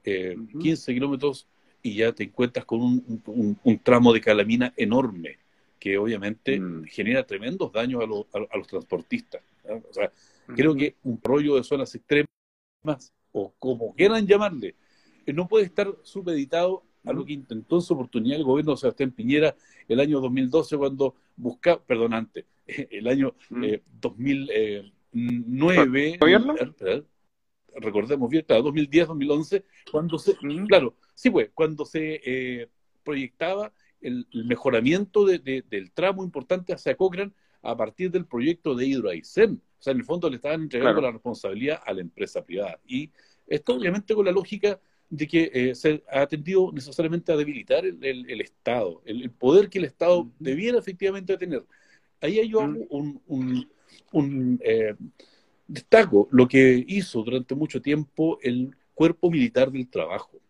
15 0.04 0.90
eh, 0.90 0.94
kilómetros, 0.94 1.48
y 1.82 1.96
ya 1.96 2.12
te 2.12 2.24
encuentras 2.24 2.64
con 2.64 2.80
un, 2.80 3.80
tramo 3.82 4.12
de 4.12 4.20
calamina 4.20 4.72
enorme, 4.76 5.38
que 5.78 5.98
obviamente 5.98 6.58
mm. 6.58 6.84
genera 6.84 7.26
tremendos 7.26 7.72
daños 7.72 8.02
a, 8.02 8.38
a, 8.38 8.56
los 8.56 8.66
transportistas. 8.66 9.42
O 9.64 9.92
sea, 9.92 10.10
creo 10.46 10.74
que 10.74 10.96
un 11.02 11.20
rollo 11.22 11.56
de 11.56 11.64
zonas 11.64 11.94
extremas, 11.94 13.12
o 13.32 13.52
como 13.58 13.94
quieran 13.94 14.26
llamarle, 14.26 14.76
eh, 15.26 15.32
no 15.32 15.48
puede 15.48 15.64
estar 15.64 15.92
supeditado 16.02 16.84
a 17.04 17.12
lo 17.12 17.24
que 17.24 17.32
intentó 17.32 17.76
en 17.76 17.82
su 17.82 17.94
oportunidad 17.94 18.38
el 18.38 18.44
gobierno 18.44 18.72
de 18.72 18.78
Sebastián 18.78 19.10
Piñera 19.10 19.54
el 19.88 20.00
año 20.00 20.20
2012 20.20 20.78
cuando 20.78 21.14
buscaba, 21.36 21.82
perdón, 21.82 22.14
antes, 22.14 22.44
el 22.90 23.08
año 23.08 23.34
2009, 24.00 24.92
mm. 25.12 25.96
eh, 25.96 27.02
recordemos 27.76 28.30
bien, 28.30 28.44
2010, 28.48 29.08
2011, 29.08 29.64
cuando 29.90 30.18
se, 30.18 30.36
claro, 30.68 30.96
sí, 31.14 31.30
pues, 31.30 31.50
cuando 31.54 31.84
se 31.84 32.20
eh, 32.24 32.68
proyectaba 33.02 33.72
el, 34.00 34.26
mejoramiento 34.32 35.24
del 35.26 35.90
tramo 35.92 36.24
importante 36.24 36.72
hacia 36.72 36.96
Cochrane 36.96 37.32
a 37.62 37.76
partir 37.76 38.10
del 38.10 38.26
proyecto 38.26 38.74
de 38.74 38.86
Hidroaicén. 38.86 39.62
O 39.78 39.82
sea, 39.82 39.92
en 39.92 39.98
el 39.98 40.04
fondo 40.04 40.28
le 40.28 40.36
estaban 40.36 40.62
entregando 40.62 41.00
la 41.00 41.12
responsabilidad 41.12 41.80
a 41.84 41.92
la 41.92 42.00
empresa 42.02 42.44
privada. 42.44 42.78
Y 42.86 43.10
esto 43.46 43.74
obviamente 43.74 44.14
con 44.14 44.24
la 44.24 44.32
lógica 44.32 44.78
de 45.10 45.26
que 45.26 45.50
eh, 45.52 45.74
se 45.74 46.02
ha 46.10 46.26
tendido 46.26 46.72
necesariamente 46.72 47.32
a 47.32 47.36
debilitar 47.36 47.84
el, 47.84 48.40
Estado, 48.40 49.02
el, 49.04 49.30
poder 49.30 49.68
que 49.68 49.78
el 49.78 49.84
Estado 49.84 50.30
debiera 50.38 50.78
efectivamente 50.78 51.36
tener. 51.36 51.64
Ahí 52.24 52.48
yo 52.48 52.62
hago 52.62 52.86
un, 52.88 54.60
eh, 54.64 54.94
destaco 55.66 56.26
lo 56.30 56.48
que 56.48 56.82
hizo 56.88 57.22
durante 57.22 57.54
mucho 57.54 57.82
tiempo 57.82 58.38
el 58.40 58.74
cuerpo 58.94 59.30
militar 59.30 59.70
del 59.70 59.90
trabajo. 59.90 60.40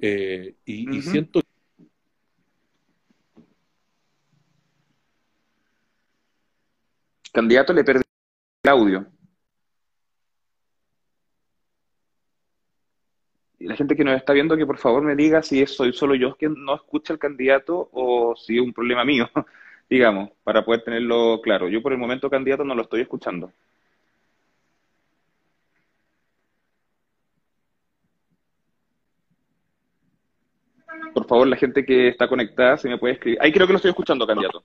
Eh, 0.00 0.56
y, 0.64 0.96
y, 0.96 1.02
siento 1.02 1.40
Candidato 7.32 7.72
le 7.72 7.84
perdí 7.84 8.02
el 8.64 8.70
audio. 8.70 9.06
la 13.60 13.76
gente 13.76 13.96
que 13.96 14.04
nos 14.04 14.16
está 14.16 14.32
viendo 14.32 14.56
que 14.56 14.66
por 14.66 14.78
favor 14.78 15.02
me 15.02 15.16
diga 15.16 15.42
si 15.42 15.64
soy 15.66 15.92
solo 15.92 16.14
yo 16.14 16.36
quien 16.36 16.54
no 16.64 16.74
escucha 16.74 17.12
al 17.12 17.18
candidato 17.18 17.88
o 17.92 18.34
si 18.36 18.56
es 18.56 18.62
un 18.62 18.72
problema 18.74 19.04
mío, 19.04 19.30
digamos, 19.88 20.30
para 20.42 20.64
poder 20.64 20.82
tenerlo 20.82 21.40
claro. 21.42 21.68
Yo 21.68 21.82
por 21.82 21.92
el 21.92 21.98
momento 21.98 22.30
candidato 22.30 22.64
no 22.64 22.74
lo 22.74 22.82
estoy 22.82 23.02
escuchando. 23.02 23.52
Por 31.12 31.26
favor, 31.26 31.46
la 31.46 31.56
gente 31.56 31.84
que 31.84 32.08
está 32.08 32.28
conectada, 32.28 32.76
si 32.76 32.88
me 32.88 32.98
puede 32.98 33.14
escribir. 33.14 33.38
Ahí 33.40 33.52
creo 33.52 33.66
que 33.66 33.72
lo 33.72 33.76
estoy 33.76 33.90
escuchando, 33.90 34.26
candidato. 34.26 34.64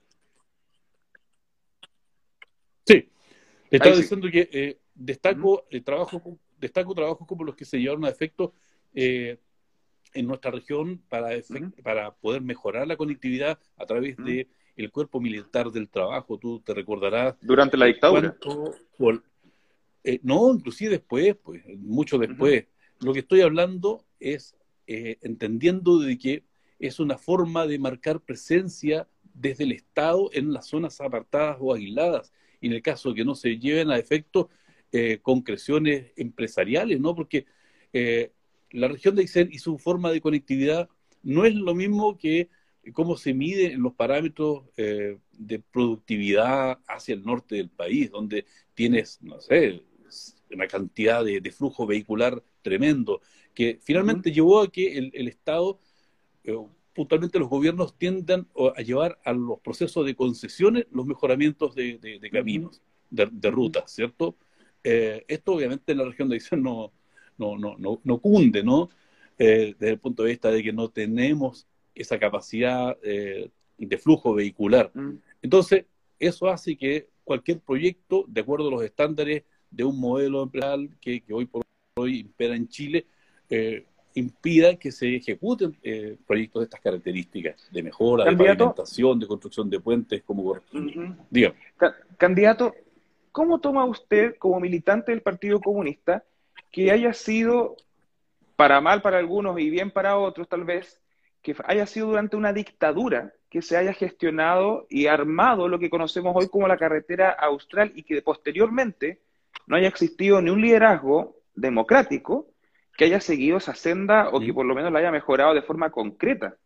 Sí, 2.86 3.08
estaba 3.70 3.96
diciendo 3.96 4.28
que 4.30 4.48
eh, 4.52 4.78
destaco, 4.94 5.66
el 5.70 5.84
trabajo, 5.84 6.38
destaco 6.58 6.94
trabajos 6.94 7.26
como 7.26 7.44
los 7.44 7.54
que 7.54 7.64
se 7.64 7.78
llevaron 7.78 8.04
a 8.04 8.08
efecto 8.08 8.52
eh, 8.94 9.38
en 10.12 10.26
nuestra 10.26 10.50
región 10.50 11.00
para, 11.08 11.30
para 11.82 12.12
poder 12.14 12.42
mejorar 12.42 12.86
la 12.86 12.96
conectividad 12.96 13.58
a 13.76 13.86
través 13.86 14.16
de 14.16 14.48
el 14.80 14.90
cuerpo 14.90 15.20
militar 15.20 15.70
del 15.70 15.88
trabajo. 15.88 16.38
Tú 16.38 16.60
te 16.60 16.74
recordarás. 16.74 17.36
Durante 17.40 17.76
la 17.76 17.86
dictadura. 17.86 18.36
Eh, 20.02 20.18
no, 20.22 20.52
inclusive 20.52 20.92
después, 20.92 21.36
pues, 21.42 21.62
mucho 21.78 22.18
después. 22.18 22.66
Lo 23.00 23.12
que 23.12 23.20
estoy 23.20 23.42
hablando 23.42 24.04
es 24.18 24.56
eh, 24.86 25.18
entendiendo 25.22 25.98
de 25.98 26.18
que 26.18 26.44
es 26.78 27.00
una 27.00 27.18
forma 27.18 27.66
de 27.66 27.78
marcar 27.78 28.20
presencia 28.20 29.06
desde 29.34 29.64
el 29.64 29.72
Estado 29.72 30.30
en 30.32 30.52
las 30.52 30.68
zonas 30.68 31.00
apartadas 31.00 31.58
o 31.60 31.74
aisladas, 31.74 32.32
y 32.60 32.68
en 32.68 32.72
el 32.72 32.82
caso 32.82 33.10
de 33.10 33.16
que 33.16 33.24
no 33.24 33.34
se 33.34 33.58
lleven 33.58 33.90
a 33.90 33.98
efecto 33.98 34.48
eh, 34.92 35.18
concreciones 35.22 36.12
empresariales, 36.16 36.98
¿no? 36.98 37.14
Porque 37.14 37.46
la 38.72 38.88
región 38.88 39.16
de 39.16 39.22
Aysén 39.22 39.48
y 39.50 39.58
su 39.58 39.78
forma 39.78 40.12
de 40.12 40.20
conectividad 40.20 40.88
no 41.22 41.44
es 41.44 41.54
lo 41.54 41.74
mismo 41.74 42.16
que 42.16 42.48
cómo 42.92 43.16
se 43.16 43.34
mide 43.34 43.72
en 43.72 43.82
los 43.82 43.94
parámetros 43.94 44.64
eh, 44.76 45.18
de 45.32 45.58
productividad 45.58 46.78
hacia 46.86 47.14
el 47.14 47.24
norte 47.24 47.56
del 47.56 47.68
país, 47.68 48.10
donde 48.10 48.46
tienes, 48.74 49.20
no 49.22 49.40
sé, 49.40 49.82
una 50.50 50.66
cantidad 50.66 51.24
de, 51.24 51.52
flujo 51.52 51.86
vehicular 51.86 52.42
tremendo, 52.62 53.20
que 53.54 53.78
finalmente 53.82 54.32
llevó 54.32 54.60
a 54.60 54.70
que 54.70 54.98
el, 54.98 55.28
Estado, 55.28 55.78
eh, 56.44 56.56
puntualmente 56.94 57.38
los 57.38 57.48
gobiernos, 57.48 57.96
tiendan 57.96 58.48
a 58.76 58.80
llevar 58.82 59.18
a 59.24 59.32
los 59.32 59.60
procesos 59.60 60.04
de 60.06 60.16
concesiones 60.16 60.86
los 60.90 61.06
mejoramientos 61.06 61.74
de, 61.74 62.30
caminos, 62.32 62.82
de, 63.10 63.50
rutas, 63.50 63.92
¿cierto? 63.92 64.36
Eh, 64.82 65.24
esto 65.28 65.52
obviamente 65.52 65.92
en 65.92 65.98
la 65.98 66.04
región 66.06 66.28
de 66.28 66.36
Aysén 66.36 66.62
no, 66.62 66.92
no, 67.36 67.58
no, 67.58 67.76
no, 67.78 68.00
no 68.02 68.18
cunde, 68.18 68.62
¿no? 68.62 68.88
desde 69.38 69.88
el 69.88 69.98
punto 69.98 70.22
de 70.22 70.32
vista 70.32 70.50
de 70.50 70.62
que 70.62 70.70
no 70.70 70.90
tenemos 70.90 71.66
esa 72.00 72.18
capacidad 72.18 72.96
eh, 73.02 73.50
de 73.78 73.98
flujo 73.98 74.34
vehicular. 74.34 74.90
Mm. 74.94 75.16
Entonces, 75.42 75.84
eso 76.18 76.48
hace 76.48 76.76
que 76.76 77.08
cualquier 77.24 77.60
proyecto, 77.60 78.24
de 78.28 78.40
acuerdo 78.40 78.68
a 78.68 78.70
los 78.72 78.82
estándares 78.82 79.44
de 79.70 79.84
un 79.84 79.98
modelo 79.98 80.42
empresarial 80.42 80.90
que, 81.00 81.22
hoy 81.30 81.46
por 81.46 81.62
hoy 81.96 82.20
impera 82.20 82.56
en 82.56 82.68
Chile, 82.68 83.06
eh, 83.48 83.84
impida 84.14 84.76
que 84.76 84.90
se 84.90 85.16
ejecuten 85.16 85.76
eh, 85.82 86.16
proyectos 86.26 86.60
de 86.60 86.64
estas 86.64 86.80
características, 86.80 87.68
de 87.70 87.82
mejora, 87.82 88.24
de 88.24 88.36
pavimentación, 88.36 89.20
de 89.20 89.26
construcción 89.26 89.70
de 89.70 89.80
puentes, 89.80 90.22
como 90.22 90.44
corresponde. 90.44 91.16
Candidato, 92.18 92.74
¿cómo 93.32 93.60
toma 93.60 93.84
usted, 93.84 94.36
como 94.36 94.58
militante 94.60 95.12
del 95.12 95.22
Partido 95.22 95.60
Comunista, 95.60 96.24
que 96.70 96.90
haya 96.90 97.12
sido, 97.12 97.76
para 98.56 98.80
mal 98.80 99.00
para 99.02 99.18
algunos 99.18 99.58
y 99.58 99.70
bien 99.70 99.90
para 99.90 100.18
otros 100.18 100.48
tal 100.48 100.64
vez, 100.64 101.00
que 101.42 101.54
haya 101.64 101.86
sido 101.86 102.08
durante 102.08 102.36
una 102.36 102.52
dictadura 102.52 103.32
que 103.48 103.62
se 103.62 103.76
haya 103.76 103.92
gestionado 103.92 104.86
y 104.88 105.06
armado 105.06 105.68
lo 105.68 105.78
que 105.78 105.90
conocemos 105.90 106.34
hoy 106.36 106.48
como 106.48 106.68
la 106.68 106.76
carretera 106.76 107.30
austral 107.30 107.92
y 107.94 108.02
que 108.02 108.22
posteriormente 108.22 109.20
no 109.66 109.76
haya 109.76 109.88
existido 109.88 110.40
ni 110.40 110.50
un 110.50 110.60
liderazgo 110.60 111.36
democrático 111.54 112.46
que 112.96 113.04
haya 113.04 113.20
seguido 113.20 113.56
esa 113.56 113.74
senda 113.74 114.28
o 114.30 114.40
que 114.40 114.52
por 114.52 114.66
lo 114.66 114.74
menos 114.74 114.92
la 114.92 114.98
haya 114.98 115.10
mejorado 115.10 115.54
de 115.54 115.62
forma 115.62 115.90
concreta. 115.90 116.56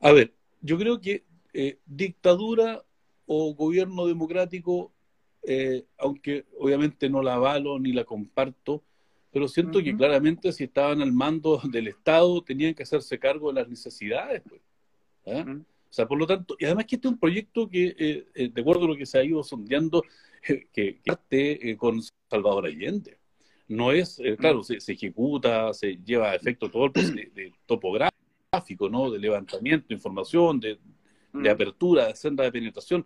A 0.00 0.12
ver, 0.12 0.32
yo 0.60 0.78
creo 0.78 1.00
que 1.00 1.24
eh, 1.52 1.78
dictadura 1.86 2.82
o 3.26 3.54
gobierno 3.54 4.06
democrático, 4.06 4.92
eh, 5.42 5.84
aunque 5.98 6.46
obviamente 6.58 7.08
no 7.08 7.22
la 7.22 7.34
avalo 7.34 7.78
ni 7.78 7.92
la 7.92 8.04
comparto, 8.04 8.82
pero 9.34 9.48
siento 9.48 9.82
que 9.82 9.96
claramente 9.96 10.52
si 10.52 10.62
estaban 10.62 11.02
al 11.02 11.12
mando 11.12 11.60
del 11.64 11.88
Estado 11.88 12.40
tenían 12.40 12.72
que 12.72 12.84
hacerse 12.84 13.18
cargo 13.18 13.52
de 13.52 13.60
las 13.60 13.68
necesidades. 13.68 14.42
Pues, 14.48 14.62
¿ah? 15.26 15.44
O 15.44 15.92
sea, 15.92 16.06
por 16.06 16.18
lo 16.18 16.26
tanto, 16.26 16.56
y 16.56 16.64
además 16.64 16.86
que 16.86 16.94
este 16.94 17.08
es 17.08 17.12
un 17.12 17.18
proyecto 17.18 17.68
que, 17.68 17.96
eh, 17.98 18.26
eh, 18.32 18.48
de 18.48 18.60
acuerdo 18.60 18.84
a 18.84 18.88
lo 18.88 18.96
que 18.96 19.06
se 19.06 19.18
ha 19.18 19.24
ido 19.24 19.42
sondeando, 19.42 20.04
que, 20.72 21.00
parte 21.04 21.76
con 21.76 22.00
Salvador 22.30 22.66
Allende. 22.66 23.18
No 23.66 23.90
es, 23.90 24.20
claro, 24.38 24.62
se, 24.62 24.76
ejecuta, 24.76 25.72
se 25.72 25.96
lleva 26.04 26.30
a 26.30 26.34
efecto 26.36 26.70
todo 26.70 26.84
el 26.84 26.92
proceso 26.92 27.14
de, 27.14 27.52
topográfico, 27.66 28.88
¿no? 28.88 29.10
De 29.10 29.18
levantamiento, 29.18 29.92
información, 29.92 30.60
de, 30.60 30.78
de 31.32 31.50
apertura, 31.50 32.06
de 32.06 32.14
senda 32.14 32.44
de 32.44 32.52
penetración, 32.52 33.04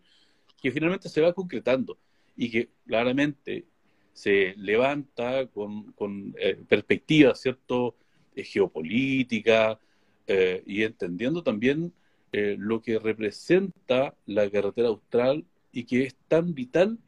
que 0.60 0.72
finalmente 0.72 1.08
se 1.08 1.22
va 1.22 1.32
concretando 1.32 1.96
y 2.36 2.50
que 2.50 2.68
claramente 2.86 3.66
se 4.12 4.54
levanta 4.56 5.46
con, 5.46 5.92
con 5.92 6.34
eh, 6.38 6.58
perspectiva, 6.68 7.34
¿cierto?, 7.36 7.94
eh, 8.34 8.42
geopolítica 8.42 9.78
eh, 10.26 10.62
y 10.66 10.82
entendiendo 10.82 11.42
también 11.42 11.92
lo 12.30 12.82
que 12.82 12.98
representa 12.98 14.14
la 14.26 14.50
carretera 14.50 14.88
austral 14.88 15.46
y 15.72 15.84
que 15.84 16.02
es 16.02 16.14
tan 16.28 16.52
vital 16.52 16.98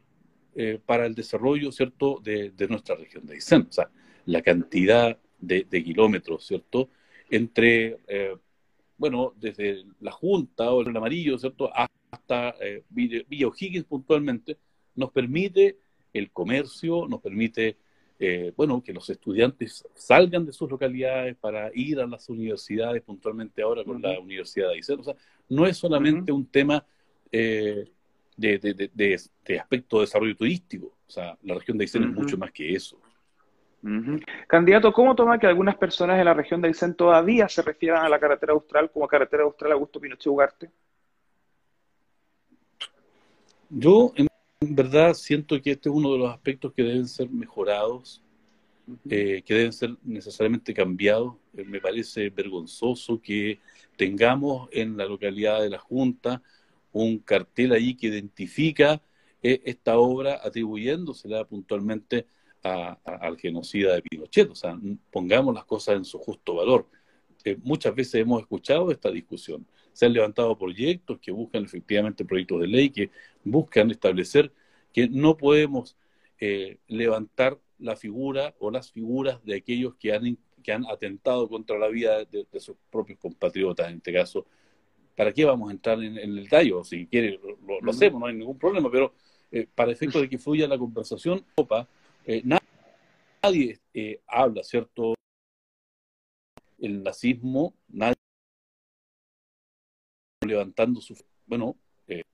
para 0.86 1.04
el 1.04 1.14
desarrollo, 1.14 1.72
¿cierto?, 1.72 2.22
de, 2.24 2.54
nuestra 2.70 2.94
región 2.96 3.26
de 3.26 3.34
Aysén. 3.34 3.66
O 3.68 3.72
sea, 3.72 3.90
la 4.24 4.40
cantidad 4.40 5.18
de, 5.38 5.84
kilómetros, 5.84 6.46
¿cierto?, 6.46 6.88
entre, 7.28 7.98
bueno, 8.96 9.34
desde 9.38 9.84
la 10.00 10.10
Junta 10.10 10.72
o 10.72 10.80
el 10.80 10.96
Amarillo, 10.96 11.36
¿cierto?, 11.36 11.70
hasta 12.10 12.54
Villa 12.88 13.46
O'Higgins 13.46 13.84
puntualmente, 13.84 14.56
nos 14.94 15.10
permite 15.12 15.76
el 16.12 16.30
comercio, 16.30 17.06
nos 17.08 17.20
permite, 17.20 17.76
eh, 18.18 18.52
bueno, 18.56 18.82
que 18.82 18.92
los 18.92 19.08
estudiantes 19.10 19.84
salgan 19.94 20.44
de 20.46 20.52
sus 20.52 20.70
localidades 20.70 21.36
para 21.36 21.70
ir 21.74 22.00
a 22.00 22.06
las 22.06 22.28
universidades, 22.28 23.02
puntualmente 23.02 23.62
ahora 23.62 23.84
con 23.84 24.00
la 24.00 24.18
Universidad 24.18 24.68
de 24.68 24.74
Aysén. 24.74 25.00
O 25.00 25.04
sea, 25.04 25.14
no 25.48 25.66
es 25.66 25.76
solamente 25.76 26.32
un 26.32 26.46
tema 26.46 26.84
eh, 27.32 27.90
de, 28.36 29.58
aspecto 29.58 29.98
de 29.98 30.02
desarrollo 30.02 30.36
turístico. 30.36 30.86
O 31.06 31.10
sea, 31.10 31.36
la 31.42 31.54
región 31.54 31.78
de 31.78 31.84
Aysén 31.84 32.04
es 32.04 32.10
mucho 32.10 32.36
más 32.38 32.52
que 32.52 32.74
eso. 32.74 33.00
Candidato, 34.46 34.92
¿cómo 34.92 35.14
toma 35.14 35.38
que 35.38 35.46
algunas 35.46 35.76
personas 35.76 36.18
en 36.18 36.26
la 36.26 36.34
región 36.34 36.60
de 36.60 36.68
Aysén 36.68 36.94
todavía 36.94 37.48
se 37.48 37.62
refieran 37.62 38.04
a 38.04 38.08
la 38.08 38.20
carretera 38.20 38.52
austral 38.52 38.90
como 38.90 39.08
carretera 39.08 39.44
austral 39.44 39.72
Augusto 39.72 39.98
Pinochet 39.98 40.26
Ugarte? 40.26 40.70
Yo, 43.70 44.12
en 44.16 44.26
en 44.62 44.74
verdad 44.74 45.14
siento 45.14 45.60
que 45.62 45.70
este 45.70 45.88
es 45.88 45.94
uno 45.94 46.12
de 46.12 46.18
los 46.18 46.30
aspectos 46.30 46.74
que 46.74 46.82
deben 46.82 47.08
ser 47.08 47.30
mejorados, 47.30 48.22
eh, 49.08 49.42
que 49.42 49.54
deben 49.54 49.72
ser 49.72 49.96
necesariamente 50.04 50.74
cambiados. 50.74 51.34
Eh, 51.56 51.64
me 51.64 51.80
parece 51.80 52.28
vergonzoso 52.28 53.22
que 53.22 53.58
tengamos 53.96 54.68
en 54.72 54.98
la 54.98 55.06
localidad 55.06 55.62
de 55.62 55.70
la 55.70 55.78
Junta 55.78 56.42
un 56.92 57.20
cartel 57.20 57.72
ahí 57.72 57.94
que 57.94 58.08
identifica 58.08 59.00
eh, 59.42 59.62
esta 59.64 59.98
obra 59.98 60.40
atribuyéndosela 60.44 61.44
puntualmente 61.46 62.26
al 62.62 63.38
genocida 63.38 63.94
de 63.94 64.02
Pinochet. 64.02 64.50
O 64.50 64.54
sea, 64.54 64.78
pongamos 65.10 65.54
las 65.54 65.64
cosas 65.64 65.96
en 65.96 66.04
su 66.04 66.18
justo 66.18 66.56
valor. 66.56 66.86
muchas 67.62 67.94
veces 67.94 68.16
hemos 68.16 68.42
escuchado 68.42 68.90
esta 68.90 69.10
discusión 69.10 69.66
se 70.00 70.06
han 70.06 70.14
levantado 70.14 70.56
proyectos 70.56 71.18
que 71.20 71.30
buscan 71.30 71.62
efectivamente 71.62 72.24
proyectos 72.24 72.62
de 72.62 72.66
ley 72.68 72.88
que 72.88 73.10
buscan 73.44 73.90
establecer 73.90 74.50
que 74.94 75.10
no 75.10 75.36
podemos 75.36 75.94
eh, 76.38 76.78
levantar 76.88 77.58
la 77.78 77.96
figura 77.96 78.54
o 78.60 78.70
las 78.70 78.90
figuras 78.90 79.44
de 79.44 79.56
aquellos 79.56 79.96
que 79.96 80.14
han, 80.14 80.38
que 80.62 80.72
han 80.72 80.86
atentado 80.86 81.50
contra 81.50 81.78
la 81.78 81.88
vida 81.88 82.24
de, 82.24 82.46
sus 82.60 82.76
propios 82.90 83.18
compatriotas, 83.18 83.90
en 83.90 83.98
este 83.98 84.10
caso. 84.14 84.46
¿Para 85.14 85.34
qué 85.34 85.44
vamos 85.44 85.68
a 85.68 85.72
entrar 85.72 86.02
en, 86.02 86.16
el 86.16 86.48
tallo? 86.48 86.82
Si 86.82 87.06
quiere, 87.06 87.38
lo, 87.82 87.90
hacemos, 87.90 88.20
no 88.20 88.26
hay 88.26 88.34
ningún 88.34 88.58
problema, 88.58 88.90
pero 88.90 89.12
eh, 89.52 89.68
para 89.74 89.92
efecto 89.92 90.18
de 90.18 90.30
que 90.30 90.38
fluya 90.38 90.66
la 90.66 90.78
conversación, 90.78 91.44
eh, 92.24 92.42
nadie 92.42 93.78
habla, 94.26 94.62
¿cierto? 94.64 95.12
El 96.78 97.02
nazismo, 97.02 97.74
nadie 97.86 98.14
levantando 100.46 101.00
su... 101.00 101.16
Bueno, 101.46 101.76
eh, 102.08 102.24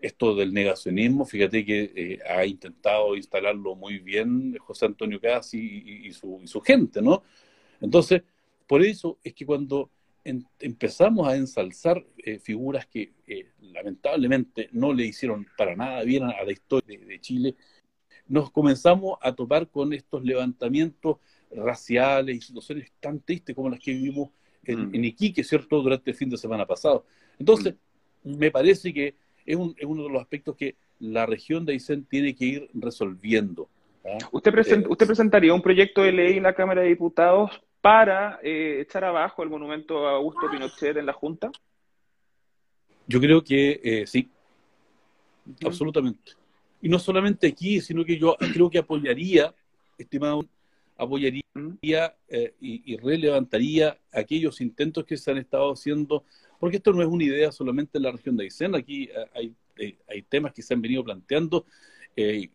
esto 0.00 0.34
del 0.34 0.52
negacionismo, 0.52 1.26
fíjate 1.26 1.64
que 1.64 1.92
eh, 1.94 2.18
ha 2.28 2.44
intentado 2.46 3.16
instalarlo 3.16 3.74
muy 3.74 3.98
bien 3.98 4.56
José 4.58 4.86
Antonio 4.86 5.20
Casi 5.20 5.58
y, 5.58 6.12
su, 6.12 6.60
gente, 6.64 7.02
¿no? 7.02 7.22
Entonces, 7.80 8.22
por 8.66 8.82
eso 8.82 9.18
es 9.22 9.34
que 9.34 9.44
cuando 9.44 9.90
empezamos 10.58 11.26
a 11.26 11.36
ensalzar 11.36 12.04
eh, 12.18 12.38
figuras 12.38 12.86
que 12.86 13.12
lamentablemente 13.60 14.68
no 14.72 14.92
le 14.92 15.06
hicieron 15.06 15.46
para 15.56 15.74
nada 15.74 16.02
bien 16.04 16.24
a, 16.24 16.42
la 16.42 16.52
historia 16.52 16.98
de 16.98 17.20
Chile, 17.20 17.54
nos 18.28 18.50
comenzamos 18.50 19.18
a 19.20 19.34
topar 19.34 19.68
con 19.68 19.92
estos 19.92 20.22
levantamientos 20.22 21.18
raciales 21.50 22.36
y 22.36 22.40
situaciones 22.40 22.92
tan 23.00 23.20
tristes 23.20 23.56
como 23.56 23.70
las 23.70 23.80
que 23.80 23.92
vivimos 23.92 24.30
en, 24.64 24.90
mm. 24.90 25.04
Iquique, 25.04 25.44
¿cierto?, 25.44 25.80
durante 25.82 26.10
el 26.10 26.16
fin 26.16 26.30
de 26.30 26.36
semana 26.36 26.66
pasado. 26.66 27.04
Entonces, 27.38 27.74
mm. 28.24 28.36
me 28.36 28.50
parece 28.50 28.92
que 28.92 29.14
es, 29.46 29.56
uno 29.56 30.02
de 30.04 30.10
los 30.10 30.20
aspectos 30.20 30.56
que 30.56 30.76
la 30.98 31.26
región 31.26 31.64
de 31.64 31.72
Aysén 31.72 32.04
tiene 32.04 32.34
que 32.34 32.44
ir 32.44 32.70
resolviendo. 32.74 33.68
¿ah? 34.04 34.18
¿Usted, 34.32 34.54
eh, 34.54 34.84
¿Usted 34.88 35.06
presentaría 35.06 35.54
un 35.54 35.62
proyecto 35.62 36.02
de 36.02 36.12
ley 36.12 36.36
en 36.36 36.42
la 36.42 36.54
Cámara 36.54 36.82
de 36.82 36.88
Diputados 36.88 37.50
para 37.80 38.38
eh, 38.42 38.80
echar 38.80 39.04
abajo 39.04 39.42
el 39.42 39.48
monumento 39.48 40.06
a 40.06 40.16
Augusto 40.16 40.50
Pinochet 40.50 40.96
en 40.96 41.06
la 41.06 41.12
Junta? 41.12 41.50
Yo 43.06 43.20
creo 43.20 43.42
que 43.42 43.80
eh, 43.82 44.06
sí, 44.06 44.28
absolutamente. 45.64 46.32
Y 46.82 46.88
no 46.88 46.98
solamente 46.98 47.48
aquí, 47.48 47.80
sino 47.80 48.04
que 48.04 48.18
yo 48.18 48.36
creo 48.52 48.70
que 48.70 48.78
apoyaría 48.78 49.52
estimado, 49.98 50.44
apoyaría 51.00 52.14
eh, 52.28 52.54
y, 52.60 52.96
relevantaría 52.98 53.98
aquellos 54.12 54.60
intentos 54.60 55.04
que 55.04 55.16
se 55.16 55.30
han 55.30 55.38
estado 55.38 55.72
haciendo, 55.72 56.24
porque 56.58 56.76
esto 56.76 56.92
no 56.92 57.02
es 57.02 57.08
una 57.08 57.24
idea 57.24 57.50
solamente 57.50 57.96
en 57.96 58.04
la 58.04 58.12
región 58.12 58.36
de 58.36 58.44
Aysén, 58.44 58.74
aquí 58.74 59.04
eh, 59.04 59.26
hay, 59.34 59.54
eh, 59.78 59.96
hay 60.06 60.22
temas 60.22 60.52
que 60.52 60.62
se 60.62 60.74
han 60.74 60.82
venido 60.82 61.02
planteando 61.02 61.64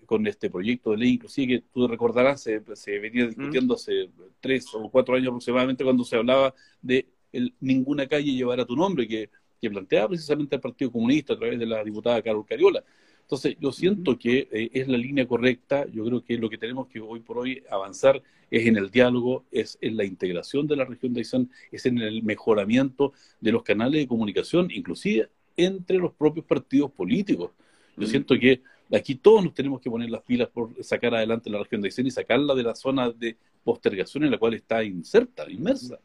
con 0.06 0.28
este 0.28 0.52
proyecto 0.52 0.92
de 0.92 0.98
ley, 0.98 1.14
inclusive 1.14 1.48
que 1.48 1.64
tú 1.74 1.88
recordarás, 1.88 2.42
se, 2.44 3.00
venía 3.00 3.26
discutiendo 3.26 3.74
hace 3.74 4.12
tres 4.40 4.68
o 4.76 4.92
cuatro 4.92 5.16
años 5.16 5.30
aproximadamente 5.30 5.84
cuando 5.84 6.04
se 6.04 6.18
hablaba 6.18 6.54
de 6.84 7.08
el, 7.32 7.52
ninguna 7.62 8.06
calle 8.06 8.32
llevará 8.32 8.64
tu 8.64 8.76
nombre, 8.76 9.08
que, 9.08 9.32
que 9.60 9.70
planteaba 9.72 10.10
precisamente 10.10 10.58
el 10.58 10.62
Partido 10.62 10.92
Comunista 10.92 11.34
a 11.34 11.38
través 11.38 11.58
de 11.58 11.66
la 11.66 11.84
diputada 11.84 12.22
Carol 12.22 12.46
Cariola. 12.46 12.84
Entonces, 13.26 13.58
yo 13.60 13.72
siento 13.72 14.20
que 14.20 14.48
eh, 14.52 14.70
es 14.72 14.88
la 14.88 15.00
línea 15.00 15.28
correcta, 15.28 15.88
yo 15.92 16.06
creo 16.06 16.24
que 16.24 16.38
lo 16.38 16.48
que 16.48 16.60
tenemos 16.60 16.88
que 16.88 17.00
hoy 17.00 17.22
por 17.22 17.40
hoy 17.40 17.64
avanzar 17.72 18.22
es 18.52 18.68
en 18.68 18.78
el 18.78 18.92
diálogo, 18.92 19.46
es 19.52 19.80
en 19.82 19.98
la 19.98 20.06
integración 20.06 20.68
de 20.68 20.76
la 20.76 20.86
región 20.86 21.12
de 21.12 21.22
Aysén, 21.22 21.50
es 21.72 21.88
en 21.88 21.98
el 21.98 22.22
mejoramiento 22.22 23.14
de 23.42 23.52
los 23.52 23.64
canales 23.64 24.00
de 24.00 24.08
comunicación, 24.08 24.70
inclusive 24.70 25.28
entre 25.58 25.98
los 25.98 26.14
propios 26.14 26.46
partidos 26.46 26.92
políticos. 26.92 27.50
Yo 27.98 28.06
siento 28.06 28.38
que 28.38 28.62
aquí 28.94 29.16
todos 29.16 29.44
nos 29.44 29.56
tenemos 29.56 29.82
que 29.82 29.90
poner 29.90 30.12
las 30.12 30.22
pilas 30.22 30.48
por 30.50 30.70
sacar 30.84 31.16
adelante 31.16 31.50
la 31.50 31.58
región 31.58 31.82
de 31.82 31.88
Aysén 31.88 32.06
y 32.06 32.12
sacarla 32.12 32.54
de 32.54 32.62
la 32.62 32.76
zona 32.76 33.10
de 33.10 33.38
postergación 33.64 34.26
en 34.26 34.32
la 34.32 34.38
cual 34.38 34.54
está 34.54 34.84
inserta, 34.84 35.50
inmersa. 35.50 35.98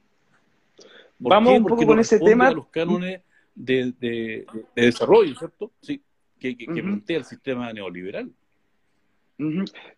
Vamos 1.19 1.59
un 1.59 1.67
poco 1.67 1.85
con 1.85 1.99
ese 1.99 2.19
tema. 2.19 2.51
los 2.51 2.69
cánones 2.69 3.21
de, 3.55 3.93
de 4.01 4.47
desarrollo, 4.75 5.37
¿cierto? 5.37 5.71
Sí 5.83 6.01
que, 6.41 6.57
plantea 6.67 7.19
el 7.19 7.25
sistema 7.25 7.73
neoliberal. 7.73 8.31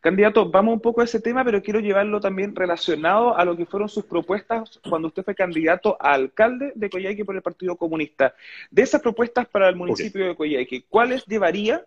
Candidato, 0.00 0.48
vamos 0.50 0.74
un 0.74 0.80
poco 0.80 1.00
a 1.00 1.04
ese 1.04 1.20
tema, 1.20 1.44
pero 1.44 1.62
quiero 1.62 1.80
llevarlo 1.80 2.20
también 2.20 2.54
relacionado 2.54 3.36
a 3.36 3.44
lo 3.44 3.56
que 3.56 3.66
fueron 3.66 3.88
sus 3.88 4.04
propuestas 4.04 4.80
cuando 4.88 5.08
usted 5.08 5.24
fue 5.24 5.34
candidato 5.34 5.96
a 5.98 6.12
alcalde 6.12 6.72
de 6.76 6.88
Coyhaique 6.88 7.24
por 7.24 7.34
el 7.34 7.42
Partido 7.42 7.76
Comunista. 7.76 8.34
De 8.70 8.82
esas 8.82 9.02
propuestas 9.02 9.48
para 9.48 9.68
el 9.68 9.74
municipio 9.74 10.26
de 10.26 10.36
Coyhaique, 10.36 10.84
¿cuáles 10.88 11.26
llevaría 11.26 11.84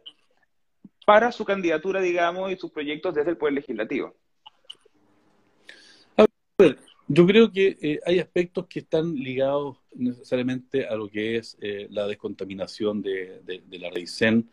para 1.05 1.31
su 1.31 1.45
candidatura, 1.45 2.01
digamos, 2.01 2.51
y 2.51 2.57
sus 2.57 2.71
proyectos 2.71 3.15
desde 3.15 3.29
el 3.31 3.37
Poder 3.37 3.53
Legislativo? 3.53 4.13
A 6.17 6.25
ver, 6.57 6.77
yo 7.07 7.25
creo 7.27 7.51
que 7.51 7.77
eh, 7.81 7.99
hay 8.05 8.19
aspectos 8.19 8.65
que 8.67 8.79
están 8.79 9.13
ligados 9.13 9.77
necesariamente 9.93 10.87
a 10.87 10.95
lo 10.95 11.09
que 11.09 11.37
es 11.37 11.57
eh, 11.61 11.87
la 11.91 12.07
descontaminación 12.07 13.01
de, 13.01 13.41
la 13.71 13.89
Reisen. 13.89 14.49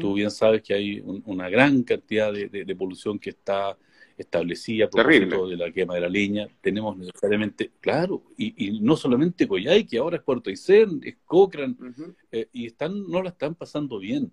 Tú 0.00 0.10
mm. 0.10 0.14
bien 0.14 0.30
sabes 0.30 0.62
que 0.62 0.74
hay 0.74 1.00
una 1.00 1.48
gran 1.48 1.82
cantidad 1.82 2.32
de, 2.32 2.76
polución 2.76 3.18
que 3.18 3.30
está 3.30 3.76
establecida 4.16 4.88
por 4.90 5.10
ejemplo 5.10 5.48
de 5.48 5.56
la 5.56 5.70
quema 5.70 5.94
de 5.94 6.00
la 6.00 6.08
leña. 6.08 6.48
Tenemos 6.60 6.96
necesariamente, 6.96 7.70
claro, 7.80 8.22
y, 8.36 8.80
no 8.80 8.96
solamente 8.96 9.46
Coyay, 9.46 9.86
que 9.86 9.98
ahora 9.98 10.16
es 10.16 10.22
Puerto 10.22 10.50
Aysén, 10.50 11.00
es 11.04 11.16
Cochrane, 11.24 11.76
eh, 12.32 12.48
y 12.52 12.66
están, 12.66 13.08
no 13.08 13.22
la 13.22 13.30
están 13.30 13.54
pasando 13.54 13.98
bien. 13.98 14.32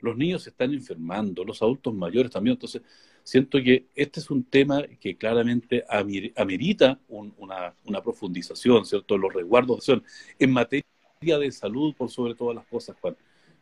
Los 0.00 0.16
niños 0.16 0.42
se 0.42 0.50
están 0.50 0.74
enfermando, 0.74 1.42
los 1.42 1.62
adultos 1.62 1.94
mayores 1.94 2.30
también. 2.30 2.54
Entonces, 2.54 2.82
siento 3.26 3.60
que 3.60 3.86
este 3.96 4.20
es 4.20 4.30
un 4.30 4.44
tema 4.44 4.84
que 5.00 5.16
claramente 5.16 5.84
amerita 6.36 7.00
una, 7.08 7.74
profundización, 8.00 8.86
¿cierto? 8.86 9.18
Los 9.18 9.34
resguardos 9.34 9.90
en 10.38 10.52
materia 10.52 10.84
de 11.20 11.50
salud, 11.50 11.92
por 11.96 12.08
sobre 12.08 12.36
todas 12.36 12.54
las 12.54 12.64
cosas, 12.66 12.96
Juan. 13.00 13.16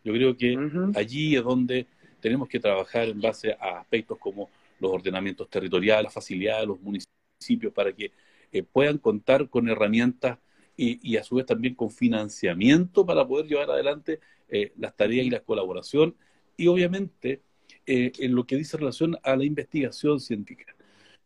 Yo 0.05 0.13
creo 0.13 0.37
que 0.37 0.59
allí 0.95 1.35
es 1.35 1.43
donde 1.43 1.87
tenemos 2.21 2.47
que 2.47 2.61
trabajar 2.61 3.09
en 3.09 3.23
base 3.23 3.57
a 3.59 3.79
aspectos 3.79 4.19
como 4.19 4.51
los 4.81 4.93
ordenamientos 4.93 5.49
territoriales, 5.49 6.05
la 6.05 6.11
facilidad 6.11 6.61
de 6.61 6.67
los 6.67 6.79
municipios 6.83 7.73
para 7.73 7.91
que 7.91 8.13
eh, 8.53 8.63
puedan 8.63 8.99
contar 8.99 9.49
con 9.49 9.67
herramientas 9.71 10.39
y, 10.77 11.17
a 11.17 11.25
su 11.25 11.37
vez 11.37 11.47
también 11.47 11.75
con 11.75 11.91
financiamiento 11.91 13.07
para 13.07 13.27
poder 13.27 13.47
llevar 13.47 13.71
adelante 13.71 14.21
eh, 14.51 14.73
las 14.77 14.95
tareas 14.95 15.25
y 15.25 15.31
la 15.31 15.41
colaboración 15.41 16.17
y 16.59 16.67
obviamente 16.67 17.41
eh, 17.87 18.13
en 18.19 18.35
lo 18.35 18.47
que 18.47 18.57
dice 18.57 18.79
relación 18.79 19.19
a 19.23 19.37
la 19.37 19.45
investigación 19.45 20.19
científica. 20.19 20.75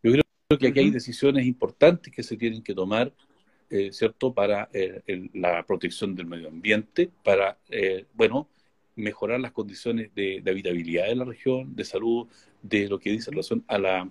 Yo 0.02 0.10
creo 0.10 0.58
que 0.58 0.66
aquí 0.66 0.80
hay 0.80 0.90
decisiones 0.90 1.46
importantes 1.46 2.12
que 2.12 2.24
se 2.24 2.36
tienen 2.36 2.64
que 2.64 2.74
tomar, 2.74 3.12
eh, 3.70 3.92
¿cierto?, 3.92 4.34
para 4.34 4.68
eh, 4.72 5.28
la 5.34 5.64
protección 5.64 6.16
del 6.16 6.26
medio 6.26 6.48
ambiente, 6.48 7.10
para, 7.22 7.58
bueno, 8.14 8.48
mejorar 8.96 9.38
las 9.38 9.52
condiciones 9.52 10.12
de, 10.16 10.42
habitabilidad 10.44 11.06
de 11.06 11.14
la 11.14 11.24
región, 11.24 11.76
de 11.76 11.84
salud, 11.84 12.26
de 12.60 12.88
lo 12.88 12.98
que 12.98 13.10
dice 13.10 13.30
relación 13.30 13.64
a 13.68 13.78
la, 13.78 14.10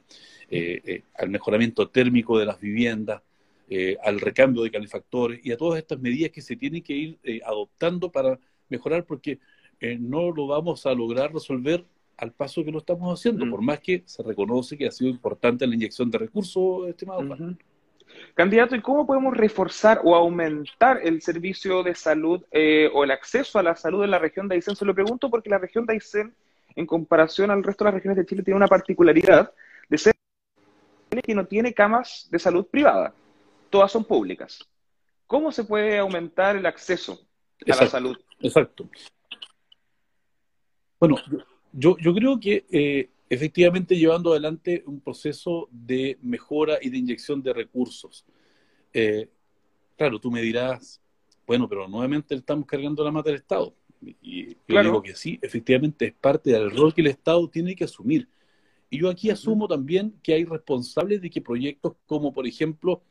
al 1.15 1.29
mejoramiento 1.29 1.89
térmico 1.89 2.39
de 2.39 2.45
las 2.45 2.61
viviendas, 2.61 3.21
al 4.03 4.21
recambio 4.21 4.63
de 4.63 4.71
calefactores 4.71 5.41
y 5.43 5.51
a 5.51 5.57
todas 5.57 5.79
estas 5.79 5.99
medidas 5.99 6.31
que 6.31 6.41
se 6.41 6.55
tienen 6.55 6.81
que 6.81 6.93
ir 6.93 7.19
adoptando 7.45 8.09
para 8.09 8.39
mejorar, 8.69 9.05
porque 9.05 9.39
no 9.99 10.31
lo 10.31 10.47
vamos 10.47 10.85
a 10.85 10.93
lograr 10.93 11.33
resolver 11.33 11.83
al 12.17 12.31
paso 12.31 12.63
que 12.63 12.71
lo 12.71 12.79
estamos 12.79 13.19
haciendo, 13.19 13.45
mm. 13.45 13.51
por 13.51 13.61
más 13.61 13.79
que 13.79 14.03
se 14.05 14.23
reconoce 14.23 14.77
que 14.77 14.87
ha 14.87 14.91
sido 14.91 15.09
importante 15.09 15.67
la 15.67 15.75
inyección 15.75 16.09
de 16.09 16.17
recursos, 16.17 16.87
estimado 16.87 17.21
Candidato, 18.33 18.75
¿y 18.75 18.81
cómo 18.81 19.05
podemos 19.05 19.35
reforzar 19.35 20.01
o 20.03 20.15
aumentar 20.15 20.99
el 21.03 21.21
servicio 21.21 21.83
de 21.83 21.93
salud 21.93 22.43
eh, 22.51 22.89
o 22.93 23.03
el 23.03 23.11
acceso 23.11 23.59
a 23.59 23.63
la 23.63 23.75
salud 23.75 24.03
en 24.03 24.11
la 24.11 24.19
región 24.19 24.47
de 24.47 24.55
Aysén? 24.55 24.75
Se 24.75 24.85
lo 24.85 24.95
pregunto 24.95 25.29
porque 25.29 25.49
la 25.49 25.59
región 25.59 25.85
de 25.85 25.93
Aysén, 25.93 26.33
en 26.75 26.85
comparación 26.85 27.51
al 27.51 27.63
resto 27.63 27.83
de 27.83 27.89
las 27.89 27.95
regiones 27.95 28.17
de 28.17 28.25
Chile, 28.25 28.43
tiene 28.43 28.57
una 28.57 28.67
particularidad 28.67 29.51
de 29.89 29.97
ser 29.97 30.15
que 31.23 31.35
no 31.35 31.45
tiene 31.45 31.73
camas 31.73 32.27
de 32.31 32.39
salud 32.39 32.65
privada. 32.65 33.13
Todas 33.69 33.91
son 33.91 34.05
públicas. 34.05 34.67
¿Cómo 35.25 35.51
se 35.51 35.63
puede 35.63 35.97
aumentar 35.97 36.55
el 36.55 36.65
acceso 36.65 37.19
a 37.69 37.75
la 37.75 37.87
salud? 37.87 38.17
Exacto. 38.39 38.89
Bueno, 40.99 41.17
yo, 41.71 41.97
yo 41.97 42.13
creo 42.13 42.39
que 42.39 42.65
eh, 42.71 43.09
efectivamente 43.29 43.97
llevando 43.97 44.31
adelante 44.31 44.83
un 44.85 44.99
proceso 44.99 45.67
de 45.71 46.17
mejora 46.21 46.77
y 46.81 46.89
de 46.89 46.97
inyección 46.97 47.41
de 47.41 47.53
recursos. 47.53 48.25
Eh, 48.93 49.29
claro, 49.97 50.19
tú 50.19 50.31
me 50.31 50.41
dirás, 50.41 51.01
bueno, 51.45 51.67
pero 51.67 51.87
nuevamente 51.87 52.35
estamos 52.35 52.65
cargando 52.65 53.03
la 53.03 53.11
mata 53.11 53.29
del 53.29 53.39
Estado. 53.39 53.73
Y 54.21 54.55
yo 54.67 54.83
digo 54.83 55.01
que 55.01 55.15
sí, 55.15 55.39
efectivamente 55.41 56.05
es 56.07 56.13
parte 56.13 56.51
del 56.51 56.71
rol 56.71 56.93
que 56.93 57.01
el 57.01 57.07
Estado 57.07 57.47
tiene 57.49 57.75
que 57.75 57.83
asumir. 57.83 58.27
Y 58.89 58.99
yo 58.99 59.09
aquí 59.09 59.29
asumo 59.29 59.67
también 59.67 60.13
que 60.23 60.33
hay 60.33 60.45
responsables 60.45 61.21
de 61.21 61.29
que 61.29 61.41
proyectos 61.41 61.93
como, 62.05 62.31
por 62.31 62.47
ejemplo, 62.47 63.01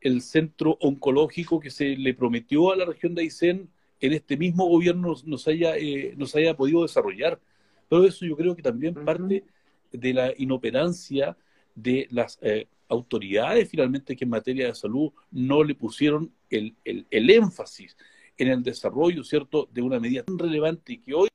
el 0.00 0.20
centro 0.20 0.76
oncológico 0.80 1.58
que 1.58 1.70
se 1.70 1.96
le 1.96 2.14
prometió 2.14 2.70
a 2.70 2.76
la 2.76 2.84
región 2.84 3.14
de 3.14 3.22
Aysén 3.22 3.70
en 4.00 4.12
este 4.12 4.36
mismo 4.36 4.66
gobierno 4.66 5.14
nos 5.24 5.48
haya, 5.48 5.76
eh, 5.76 6.14
nos 6.16 6.36
haya 6.36 6.54
podido 6.56 6.82
desarrollar. 6.82 7.40
Todo 7.88 8.06
eso 8.06 8.24
yo 8.24 8.36
creo 8.36 8.54
que 8.54 8.62
también 8.62 8.94
parte 8.94 9.44
de 9.92 10.14
la 10.14 10.32
inoperancia 10.36 11.36
de 11.74 12.06
las 12.10 12.38
eh, 12.42 12.66
autoridades 12.88 13.68
finalmente 13.68 14.16
que 14.16 14.24
en 14.24 14.30
materia 14.30 14.66
de 14.66 14.74
salud 14.74 15.12
no 15.30 15.64
le 15.64 15.74
pusieron 15.74 16.32
el, 16.50 16.74
el, 16.84 17.30
énfasis 17.30 17.96
en 18.36 18.48
el 18.48 18.62
desarrollo, 18.62 19.24
¿cierto?, 19.24 19.68
de 19.72 19.82
una 19.82 20.00
medida 20.00 20.22
tan 20.22 20.38
relevante 20.38 20.94
y 20.94 20.98
que 20.98 21.14
hoy, 21.14 21.28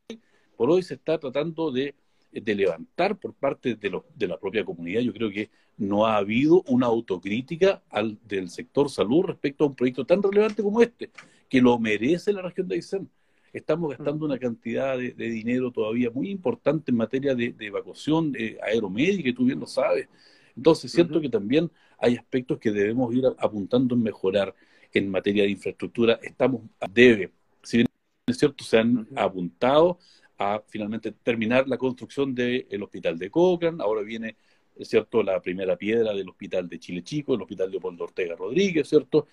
por 0.56 0.70
hoy 0.70 0.84
se 0.84 0.96
está 0.96 1.18
tratando 1.18 1.72
de, 1.72 1.96
de 2.32 2.56
levantar 2.56 3.18
por 3.18 3.34
parte 3.34 3.76
de, 3.76 3.90
lo, 3.90 4.06
de 4.16 4.28
la 4.28 4.38
propia 4.38 4.66
comunidad. 4.66 5.02
Yo 5.02 5.14
creo 5.14 5.30
que 5.30 5.50
no 5.78 6.06
ha 6.06 6.18
habido 6.18 6.62
una 6.68 6.88
autocrítica 6.88 7.82
al, 7.90 8.18
del 8.28 8.50
sector 8.50 8.90
salud 8.90 9.24
respecto 9.24 9.64
a 9.64 9.68
un 9.68 9.76
proyecto 9.76 10.06
tan 10.06 10.22
relevante 10.22 10.62
como 10.62 10.82
este, 10.82 11.10
que 11.48 11.62
lo 11.62 11.80
merece 11.80 12.34
la 12.34 12.42
región 12.42 12.68
de 12.68 12.76
Aysén 12.76 13.10
estamos 13.54 13.90
gastando 13.90 14.26
una 14.26 14.38
cantidad 14.38 14.98
de, 14.98 15.12
dinero 15.14 15.72
todavía 15.72 16.10
muy 16.10 16.30
importante 16.30 16.92
en 16.92 16.98
materia 16.98 17.36
de, 17.36 17.56
evacuación 17.60 18.34
aeromédica, 18.62 19.30
y 19.30 19.34
tú 19.34 19.46
bien 19.46 19.60
lo 19.60 19.68
sabes. 19.68 20.08
Entonces, 20.56 20.92
siento 20.92 21.22
que 21.22 21.30
también 21.30 21.72
hay 21.98 22.16
aspectos 22.16 22.60
que 22.60 22.72
debemos 22.72 23.14
ir 23.14 23.24
apuntando 23.38 23.96
en 23.96 24.04
mejorar 24.04 24.54
en 24.94 25.10
materia 25.10 25.44
de 25.44 25.50
infraestructura. 25.50 26.20
Estamos 26.22 26.62
a 26.80 26.88
debe. 26.88 27.32
Si 27.64 27.78
bien 27.78 27.88
es 28.28 28.38
cierto, 28.38 28.64
se 28.64 28.78
han 28.78 29.08
apuntado 29.16 30.00
a 30.38 30.62
finalmente 30.68 31.12
terminar 31.12 31.68
la 31.68 31.78
construcción 31.78 32.34
del 32.34 32.82
hospital 32.82 33.18
de 33.18 33.30
Cochrane, 33.30 33.82
ahora 33.82 34.02
viene 34.02 34.36
es 34.80 34.88
cierto 34.88 35.22
la 35.22 35.42
primera 35.42 35.76
piedra 35.76 36.14
del 36.14 36.30
hospital 36.30 36.70
de 36.70 36.80
Chile 36.80 37.04
Chico, 37.04 37.36
el 37.36 37.42
hospital 37.42 37.68
de 37.68 37.72
Leopoldo 37.74 38.06
Ortega 38.06 38.36
Rodríguez, 38.36 38.88
¿cierto? 38.88 39.28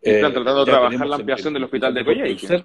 Están 0.00 0.32
tratando 0.32 0.64
de 0.64 0.70
trabajar 0.70 1.06
la 1.06 1.16
ampliación 1.16 1.54
del 1.54 1.64
hospital 1.64 1.94
de 1.94 2.04
Coyhaique. 2.04 2.64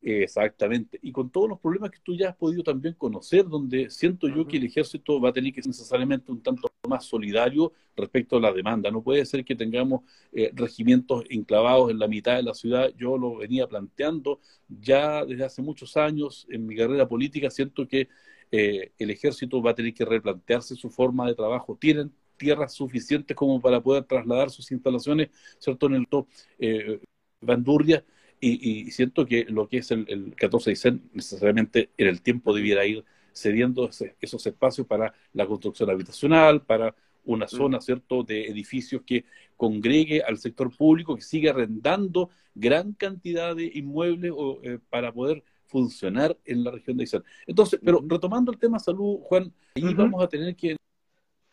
Exactamente. 0.00 0.98
Y 1.02 1.10
con 1.10 1.28
todos 1.30 1.48
los 1.48 1.58
problemas 1.58 1.90
que 1.90 1.98
tú 2.02 2.14
ya 2.14 2.30
has 2.30 2.36
podido 2.36 2.62
también 2.62 2.94
conocer, 2.94 3.48
donde 3.48 3.90
siento 3.90 4.28
yo 4.28 4.46
que 4.46 4.56
el 4.56 4.64
ejército 4.64 5.20
va 5.20 5.30
a 5.30 5.32
tener 5.32 5.52
que 5.52 5.60
ser 5.60 5.70
necesariamente 5.70 6.30
un 6.30 6.40
tanto 6.40 6.68
más 6.88 7.04
solidario 7.04 7.72
respecto 7.96 8.36
a 8.36 8.40
la 8.40 8.52
demanda. 8.52 8.90
No 8.90 9.02
puede 9.02 9.26
ser 9.26 9.44
que 9.44 9.56
tengamos 9.56 10.02
eh, 10.32 10.50
regimientos 10.54 11.24
enclavados 11.28 11.90
en 11.90 11.98
la 11.98 12.06
mitad 12.06 12.36
de 12.36 12.44
la 12.44 12.54
ciudad. 12.54 12.92
Yo 12.96 13.18
lo 13.18 13.36
venía 13.36 13.66
planteando 13.66 14.40
ya 14.68 15.24
desde 15.24 15.44
hace 15.44 15.62
muchos 15.62 15.96
años 15.96 16.46
en 16.48 16.66
mi 16.66 16.76
carrera 16.76 17.08
política. 17.08 17.50
Siento 17.50 17.86
que 17.88 18.08
eh, 18.52 18.92
el 18.98 19.10
ejército 19.10 19.60
va 19.60 19.72
a 19.72 19.74
tener 19.74 19.92
que 19.94 20.04
replantearse 20.04 20.76
su 20.76 20.90
forma 20.90 21.26
de 21.26 21.34
trabajo. 21.34 21.76
Tienen 21.78 22.12
tierras 22.36 22.72
suficientes 22.72 23.36
como 23.36 23.60
para 23.60 23.82
poder 23.82 24.04
trasladar 24.04 24.50
sus 24.50 24.70
instalaciones, 24.70 25.30
¿cierto? 25.58 25.86
En 25.86 25.94
el 25.94 26.06
top 26.06 26.28
eh, 26.58 27.00
Bandurria, 27.40 28.04
y, 28.40 28.90
siento 28.90 29.26
que 29.26 29.44
lo 29.48 29.68
que 29.68 29.78
es 29.78 29.90
el, 29.90 30.04
el 30.08 30.34
14 30.36 30.70
de 30.70 31.00
necesariamente 31.12 31.90
en 31.96 32.08
el 32.08 32.22
tiempo 32.22 32.54
debiera 32.54 32.86
ir 32.86 33.04
cediendo 33.32 33.88
esos 34.20 34.46
espacios 34.46 34.86
para 34.86 35.14
la 35.32 35.46
construcción 35.46 35.90
habitacional, 35.90 36.62
para 36.62 36.94
una 37.24 37.46
mm. 37.46 37.48
zona, 37.48 37.80
¿cierto?, 37.80 38.22
de 38.22 38.46
edificios 38.46 39.02
que 39.06 39.24
congregue 39.56 40.22
al 40.22 40.38
sector 40.38 40.74
público, 40.74 41.14
que 41.14 41.22
siga 41.22 41.50
arrendando 41.50 42.30
gran 42.54 42.92
cantidad 42.92 43.54
de 43.54 43.70
inmuebles 43.74 44.32
eh, 44.62 44.78
para 44.90 45.12
poder 45.12 45.44
funcionar 45.66 46.36
en 46.44 46.64
la 46.64 46.70
región 46.70 46.96
de 46.96 47.02
Aysén. 47.02 47.22
Entonces, 47.46 47.78
pero 47.84 48.02
retomando 48.06 48.50
el 48.50 48.58
tema 48.58 48.78
salud, 48.78 49.18
Juan, 49.22 49.52
ahí 49.74 49.94
vamos 49.94 50.22
a 50.22 50.28
tener 50.28 50.56
que 50.56 50.76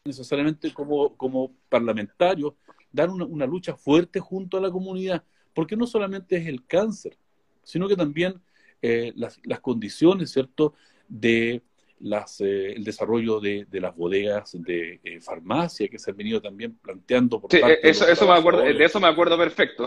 necesariamente 0.06 0.74
como, 0.74 1.16
como 1.18 1.52
parlamentarios 1.68 2.54
dar 2.92 3.10
una, 3.10 3.46
lucha 3.46 3.76
fuerte 3.76 4.20
junto 4.20 4.58
a 4.58 4.62
la 4.62 4.72
comunidad, 4.72 5.24
porque 5.56 5.76
no 5.76 5.88
solamente 5.88 6.36
es 6.36 6.46
el 6.46 6.68
cáncer, 6.68 7.18
sino 7.64 7.88
que 7.88 7.96
también 7.96 8.40
eh, 8.82 9.14
las, 9.16 9.40
las 9.44 9.62
condiciones, 9.62 10.32
¿cierto?, 10.32 10.76
de 11.08 11.64
las, 12.00 12.42
eh, 12.42 12.74
el 12.74 12.84
desarrollo 12.84 13.40
de, 13.40 13.66
de, 13.66 13.80
las 13.80 13.96
bodegas 13.96 14.52
de 14.62 15.00
eh, 15.04 15.22
farmacia 15.22 15.88
que 15.88 15.98
se 15.98 16.12
han 16.12 16.18
venido 16.18 16.42
también 16.42 16.76
planteando 16.76 17.40
por 17.40 17.52
sí, 17.52 17.60
eso, 17.82 18.06
de, 18.06 18.12
eso 18.12 18.28
me 18.28 18.34
acuerdo, 18.34 18.62
de 18.62 18.84
eso 18.84 19.00
me 19.00 19.08
acuerdo 19.08 19.38
perfecto. 19.38 19.86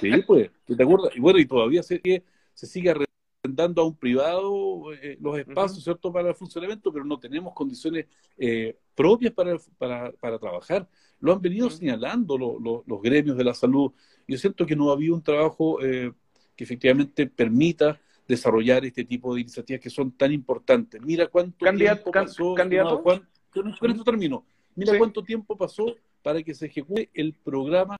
Sí, 0.00 0.10
pues, 0.26 0.50
¿te 0.66 0.82
acuerdas? 0.82 1.16
Y 1.16 1.20
bueno, 1.20 1.38
y 1.38 1.46
todavía 1.46 1.82
se, 1.82 2.00
se 2.52 2.66
sigue 2.66 2.90
arrendando 2.90 3.82
a 3.82 3.86
un 3.86 3.96
privado 3.96 4.92
eh, 4.94 5.16
los 5.20 5.38
espacios, 5.38 5.84
¿cierto?, 5.84 6.12
para 6.12 6.30
el 6.30 6.34
funcionamiento, 6.34 6.92
pero 6.92 7.04
no 7.04 7.18
tenemos 7.18 7.54
condiciones 7.54 8.06
propias 8.94 9.32
para, 9.32 9.56
para, 9.78 10.12
para, 10.12 10.38
trabajar. 10.38 10.88
Lo 11.20 11.32
han 11.32 11.40
venido 11.40 11.70
señalando 11.70 12.36
los 12.36 13.02
gremios 13.02 13.36
de 13.36 13.44
la 13.44 13.54
salud. 13.54 13.92
Yo 14.28 14.38
siento 14.38 14.66
que 14.66 14.76
no 14.76 14.90
ha 14.90 14.94
habido 14.94 15.14
un 15.14 15.22
trabajo 15.22 15.78
que 15.78 16.12
efectivamente 16.64 17.26
permita 17.26 18.00
desarrollar 18.26 18.84
este 18.84 19.04
tipo 19.04 19.34
de 19.34 19.42
iniciativas 19.42 19.80
que 19.80 19.90
son 19.90 20.12
tan 20.12 20.32
importantes. 20.32 21.00
Mira 21.02 21.28
cuánto 21.28 21.64
tiempo 21.76 22.10
pasó. 22.10 22.54
¿Candidato? 22.54 23.02
con 23.02 23.90
esto 23.90 24.04
termino. 24.04 24.44
Mira 24.74 24.98
cuánto 24.98 25.22
tiempo 25.22 25.56
pasó 25.56 25.94
para 26.22 26.42
que 26.42 26.54
se 26.54 26.66
ejecute 26.66 27.10
el 27.14 27.34
programa 27.34 27.96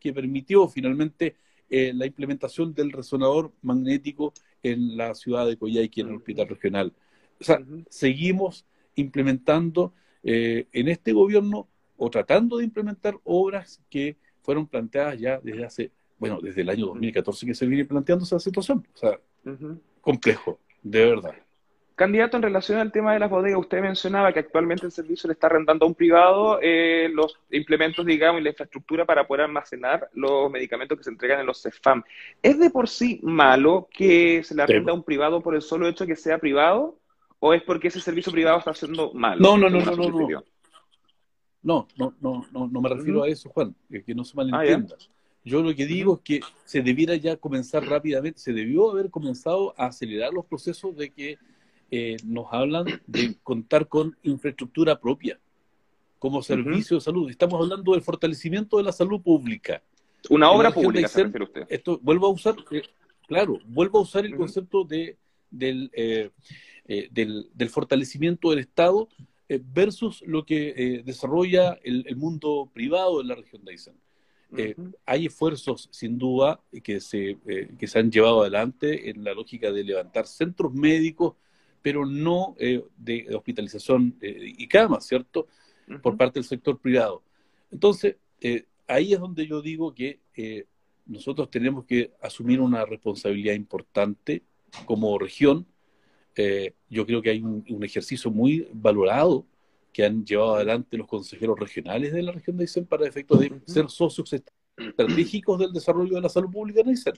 que 0.00 0.12
permitió 0.12 0.66
finalmente 0.68 1.36
eh, 1.68 1.92
la 1.94 2.06
implementación 2.06 2.74
del 2.74 2.92
resonador 2.92 3.52
magnético 3.62 4.32
en 4.62 4.96
la 4.96 5.14
ciudad 5.14 5.46
de 5.46 5.56
Coyhaique, 5.56 6.00
en 6.00 6.08
el 6.08 6.16
hospital 6.16 6.48
regional. 6.48 6.92
O 7.40 7.44
sea, 7.44 7.60
seguimos 7.88 8.64
implementando 8.94 9.92
eh, 10.22 10.66
en 10.72 10.88
este 10.88 11.12
gobierno 11.12 11.68
o 11.96 12.10
tratando 12.10 12.58
de 12.58 12.64
implementar 12.64 13.18
obras 13.24 13.80
que 13.90 14.16
fueron 14.46 14.66
planteadas 14.68 15.18
ya 15.18 15.40
desde 15.42 15.64
hace, 15.64 15.90
bueno, 16.18 16.38
desde 16.40 16.62
el 16.62 16.70
año 16.70 16.86
2014 16.86 17.46
que 17.46 17.54
se 17.54 17.66
viene 17.66 17.84
planteando 17.84 18.24
esa 18.24 18.38
situación. 18.38 18.86
O 18.94 18.96
sea, 18.96 19.18
complejo, 20.00 20.60
de 20.82 21.04
verdad. 21.04 21.34
Candidato, 21.96 22.36
en 22.36 22.42
relación 22.42 22.78
al 22.78 22.92
tema 22.92 23.14
de 23.14 23.18
las 23.18 23.30
bodegas, 23.30 23.58
usted 23.58 23.80
mencionaba 23.80 24.32
que 24.32 24.38
actualmente 24.38 24.86
el 24.86 24.92
servicio 24.92 25.26
le 25.28 25.32
está 25.32 25.48
rentando 25.48 25.84
a 25.84 25.88
un 25.88 25.94
privado 25.94 26.60
eh, 26.62 27.08
los 27.12 27.38
implementos, 27.50 28.06
digamos, 28.06 28.40
y 28.40 28.44
la 28.44 28.50
infraestructura 28.50 29.04
para 29.04 29.26
poder 29.26 29.46
almacenar 29.46 30.08
los 30.12 30.50
medicamentos 30.50 30.96
que 30.96 31.04
se 31.04 31.10
entregan 31.10 31.40
en 31.40 31.46
los 31.46 31.62
CEFAM. 31.62 32.04
¿Es 32.42 32.58
de 32.58 32.70
por 32.70 32.88
sí 32.88 33.18
malo 33.22 33.88
que 33.90 34.44
se 34.44 34.54
le 34.54 34.62
arrenda 34.62 34.92
a 34.92 34.94
un 34.94 35.02
privado 35.02 35.40
por 35.40 35.54
el 35.56 35.62
solo 35.62 35.88
hecho 35.88 36.04
de 36.04 36.08
que 36.08 36.16
sea 36.16 36.38
privado? 36.38 36.98
¿O 37.40 37.52
es 37.52 37.62
porque 37.62 37.88
ese 37.88 38.00
servicio 38.00 38.30
privado 38.30 38.58
está 38.58 38.72
haciendo 38.72 39.12
malo? 39.14 39.40
No, 39.40 39.56
no, 39.56 39.70
no, 39.70 39.80
no, 39.80 39.96
no, 39.96 40.28
no. 40.28 40.44
No, 41.66 41.88
no, 41.98 42.14
no, 42.20 42.46
no, 42.52 42.80
me 42.80 42.88
refiero 42.88 43.24
a 43.24 43.28
eso, 43.28 43.50
Juan, 43.50 43.74
que, 43.90 44.14
no 44.14 44.24
se 44.24 44.34
ah, 44.34 44.44
malentienda. 44.44 44.94
Yo 45.44 45.62
lo 45.62 45.74
que 45.74 45.84
digo 45.84 46.14
es 46.14 46.20
que 46.20 46.40
se 46.64 46.80
debiera 46.80 47.16
ya 47.16 47.34
comenzar 47.34 47.84
rápidamente, 47.84 48.38
se 48.38 48.52
debió 48.52 48.88
haber 48.88 49.10
comenzado 49.10 49.74
a 49.76 49.86
acelerar 49.86 50.32
los 50.32 50.46
procesos 50.46 50.96
de 50.96 51.10
que 51.10 51.38
eh, 51.90 52.18
nos 52.24 52.46
hablan 52.52 52.86
de 53.08 53.34
contar 53.42 53.88
con 53.88 54.16
infraestructura 54.22 55.00
propia 55.00 55.40
como 56.20 56.40
servicio 56.40 56.98
de 56.98 57.00
salud. 57.00 57.28
Estamos 57.28 57.60
hablando 57.60 57.94
del 57.94 58.02
fortalecimiento 58.02 58.76
de 58.76 58.84
la 58.84 58.92
salud 58.92 59.20
pública. 59.20 59.82
Una 60.30 60.52
obra 60.52 60.70
pública, 60.70 61.08
se 61.08 61.24
refiere 61.24 61.46
usted. 61.46 61.66
Esto, 61.68 61.98
vuelvo 62.00 62.28
a 62.28 62.30
usar, 62.30 62.54
eh, 62.70 62.82
claro, 63.26 63.58
vuelvo 63.66 63.98
a 63.98 64.02
usar 64.02 64.24
el 64.24 64.36
concepto 64.36 64.84
de, 64.84 65.16
del, 65.50 65.90
eh, 65.94 66.30
del, 67.10 67.50
del, 67.52 67.70
fortalecimiento 67.70 68.50
del 68.50 68.60
Estado 68.60 69.08
versus 69.48 70.22
lo 70.26 70.44
que 70.44 71.02
desarrolla 71.04 71.78
el, 71.82 72.04
el, 72.06 72.16
mundo 72.16 72.70
privado 72.72 73.20
en 73.20 73.28
la 73.28 73.34
región 73.36 73.64
de 73.64 73.72
Aysén. 73.72 73.94
Eh, 74.56 74.76
hay 75.04 75.26
esfuerzos, 75.26 75.88
sin 75.90 76.18
duda, 76.18 76.60
que 76.82 77.00
se, 77.00 77.38
eh, 77.46 77.68
que 77.78 77.86
se 77.86 77.98
han 77.98 78.10
llevado 78.10 78.42
adelante 78.42 79.10
en 79.10 79.24
la 79.24 79.34
lógica 79.34 79.72
de 79.72 79.84
levantar 79.84 80.26
centros 80.26 80.72
médicos, 80.72 81.34
pero 81.82 82.06
no 82.06 82.54
eh, 82.58 82.82
de 82.96 83.26
hospitalización 83.34 84.16
y 84.20 84.66
camas, 84.68 85.06
¿cierto? 85.06 85.46
Por 86.02 86.16
parte 86.16 86.38
del 86.38 86.44
sector 86.44 86.78
privado. 86.78 87.22
Entonces, 87.70 88.16
ahí 88.86 89.12
es 89.12 89.20
donde 89.20 89.46
yo 89.46 89.62
digo 89.62 89.94
que 89.94 90.20
nosotros 91.06 91.50
tenemos 91.50 91.84
que 91.84 92.12
asumir 92.20 92.60
una 92.60 92.84
responsabilidad 92.84 93.54
importante 93.54 94.42
como 94.84 95.16
región. 95.18 95.66
Yo 96.88 97.06
creo 97.06 97.22
que 97.22 97.30
hay 97.30 97.42
un, 97.42 97.64
un 97.68 97.84
ejercicio 97.84 98.30
muy 98.30 98.68
valorado 98.72 99.46
que 99.92 100.04
han 100.04 100.24
llevado 100.24 100.56
adelante 100.56 100.98
los 100.98 101.06
consejeros 101.06 101.58
regionales 101.58 102.12
de 102.12 102.22
la 102.22 102.32
región 102.32 102.56
de 102.56 102.64
Aysén 102.64 102.84
para 102.84 103.06
efectos 103.06 103.40
de 103.40 103.52
ser 103.64 103.88
socios 103.88 104.30
estratégicos 104.76 105.58
del 105.58 105.72
desarrollo 105.72 106.16
de 106.16 106.20
la 106.20 106.28
salud 106.28 106.50
pública 106.50 106.82
en 106.82 106.88
Aysén. 106.88 107.14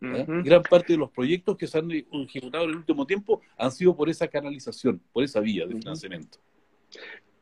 Gran 0.00 0.62
parte 0.62 0.94
de 0.94 0.98
los 0.98 1.10
proyectos 1.10 1.58
que 1.58 1.66
se 1.66 1.76
han 1.76 1.90
ejecutado 1.90 2.64
en 2.64 2.70
el 2.70 2.76
último 2.76 3.06
tiempo 3.06 3.42
han 3.58 3.70
sido 3.70 3.94
por 3.94 4.08
esa 4.08 4.28
canalización, 4.28 5.00
por 5.12 5.24
esa 5.24 5.40
vía 5.40 5.66
de 5.66 5.74
financiamiento. 5.74 6.38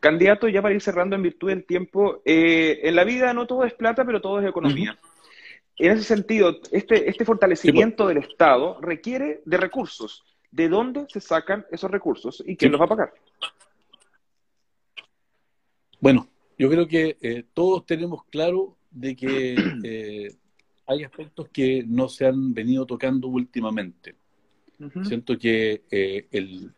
Candidato, 0.00 0.48
ya 0.48 0.61
para 0.61 0.74
ir 0.74 0.80
cerrando 0.80 1.14
en 1.14 1.22
virtud 1.22 1.50
del 1.50 1.64
tiempo, 1.64 2.20
eh, 2.24 2.80
en 2.82 2.96
la 2.96 3.04
vida 3.04 3.32
no 3.32 3.46
todo 3.46 3.64
es 3.64 3.74
plata, 3.74 4.04
pero 4.04 4.20
todo 4.20 4.40
es 4.40 4.48
economía. 4.48 4.98
En 5.76 5.92
ese 5.92 6.02
sentido, 6.02 6.58
este, 6.72 7.08
este 7.08 7.24
fortalecimiento 7.24 8.04
pues. 8.04 8.16
del 8.16 8.24
Estado 8.24 8.80
requiere 8.80 9.40
de 9.44 9.56
recursos. 9.56 10.24
¿De 10.50 10.68
dónde 10.68 11.06
se 11.08 11.20
sacan 11.20 11.66
esos 11.70 11.90
recursos 11.90 12.42
y 12.46 12.56
quién 12.56 12.72
los 12.72 12.80
va 12.80 12.87
a 12.87 12.88
pagar? 12.88 13.12
Bueno, 16.00 16.28
yo 16.56 16.70
creo 16.70 16.87
que 16.87 17.18
eh, 17.20 17.44
todos 17.54 17.84
tenemos 17.87 18.24
claro 18.24 18.76
de 18.90 19.16
que 19.16 19.54
eh, 19.84 20.34
hay 20.87 21.04
aspectos 21.04 21.48
que 21.50 21.84
no 21.87 22.08
se 22.08 22.26
han 22.26 22.54
venido 22.54 22.87
tocando 22.87 23.28
últimamente. 23.28 24.16
Siento 25.02 25.37
que 25.37 25.82
eh, 25.90 26.28
el 26.30 26.72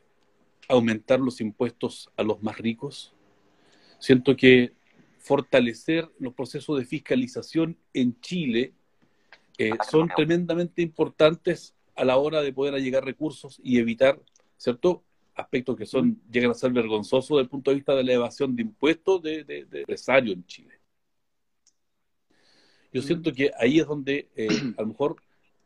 aumentar 0.68 1.20
los 1.20 1.42
impuestos 1.42 2.10
a 2.16 2.22
los 2.22 2.42
más 2.42 2.56
ricos, 2.56 3.14
siento 3.98 4.34
que 4.34 4.72
fortalecer 5.18 6.10
los 6.18 6.32
procesos 6.32 6.78
de 6.78 6.86
fiscalización 6.86 7.76
en 7.92 8.18
Chile 8.20 8.72
son 9.90 10.08
tremendamente 10.16 10.80
importantes 10.80 11.74
a 12.00 12.04
la 12.04 12.16
hora 12.16 12.40
de 12.40 12.52
poder 12.52 12.74
llegar 12.80 13.04
recursos 13.04 13.60
y 13.62 13.78
evitar, 13.78 14.18
¿cierto?, 14.56 15.04
aspectos 15.34 15.76
que 15.76 15.84
son 15.84 16.20
llegan 16.30 16.50
a 16.50 16.54
ser 16.54 16.72
vergonzosos 16.72 17.36
desde 17.36 17.42
el 17.42 17.48
punto 17.48 17.70
de 17.70 17.76
vista 17.76 17.94
de 17.94 18.04
la 18.04 18.14
evasión 18.14 18.56
de 18.56 18.62
impuestos 18.62 19.22
de, 19.22 19.44
de, 19.44 19.66
empresarios 19.80 20.34
en 20.34 20.46
Chile. 20.46 20.80
Yo 22.90 23.02
siento 23.02 23.32
que 23.32 23.50
ahí 23.58 23.80
es 23.80 23.86
donde 23.86 24.30
eh, 24.34 24.48
a 24.78 24.80
lo 24.80 24.88
mejor 24.88 25.16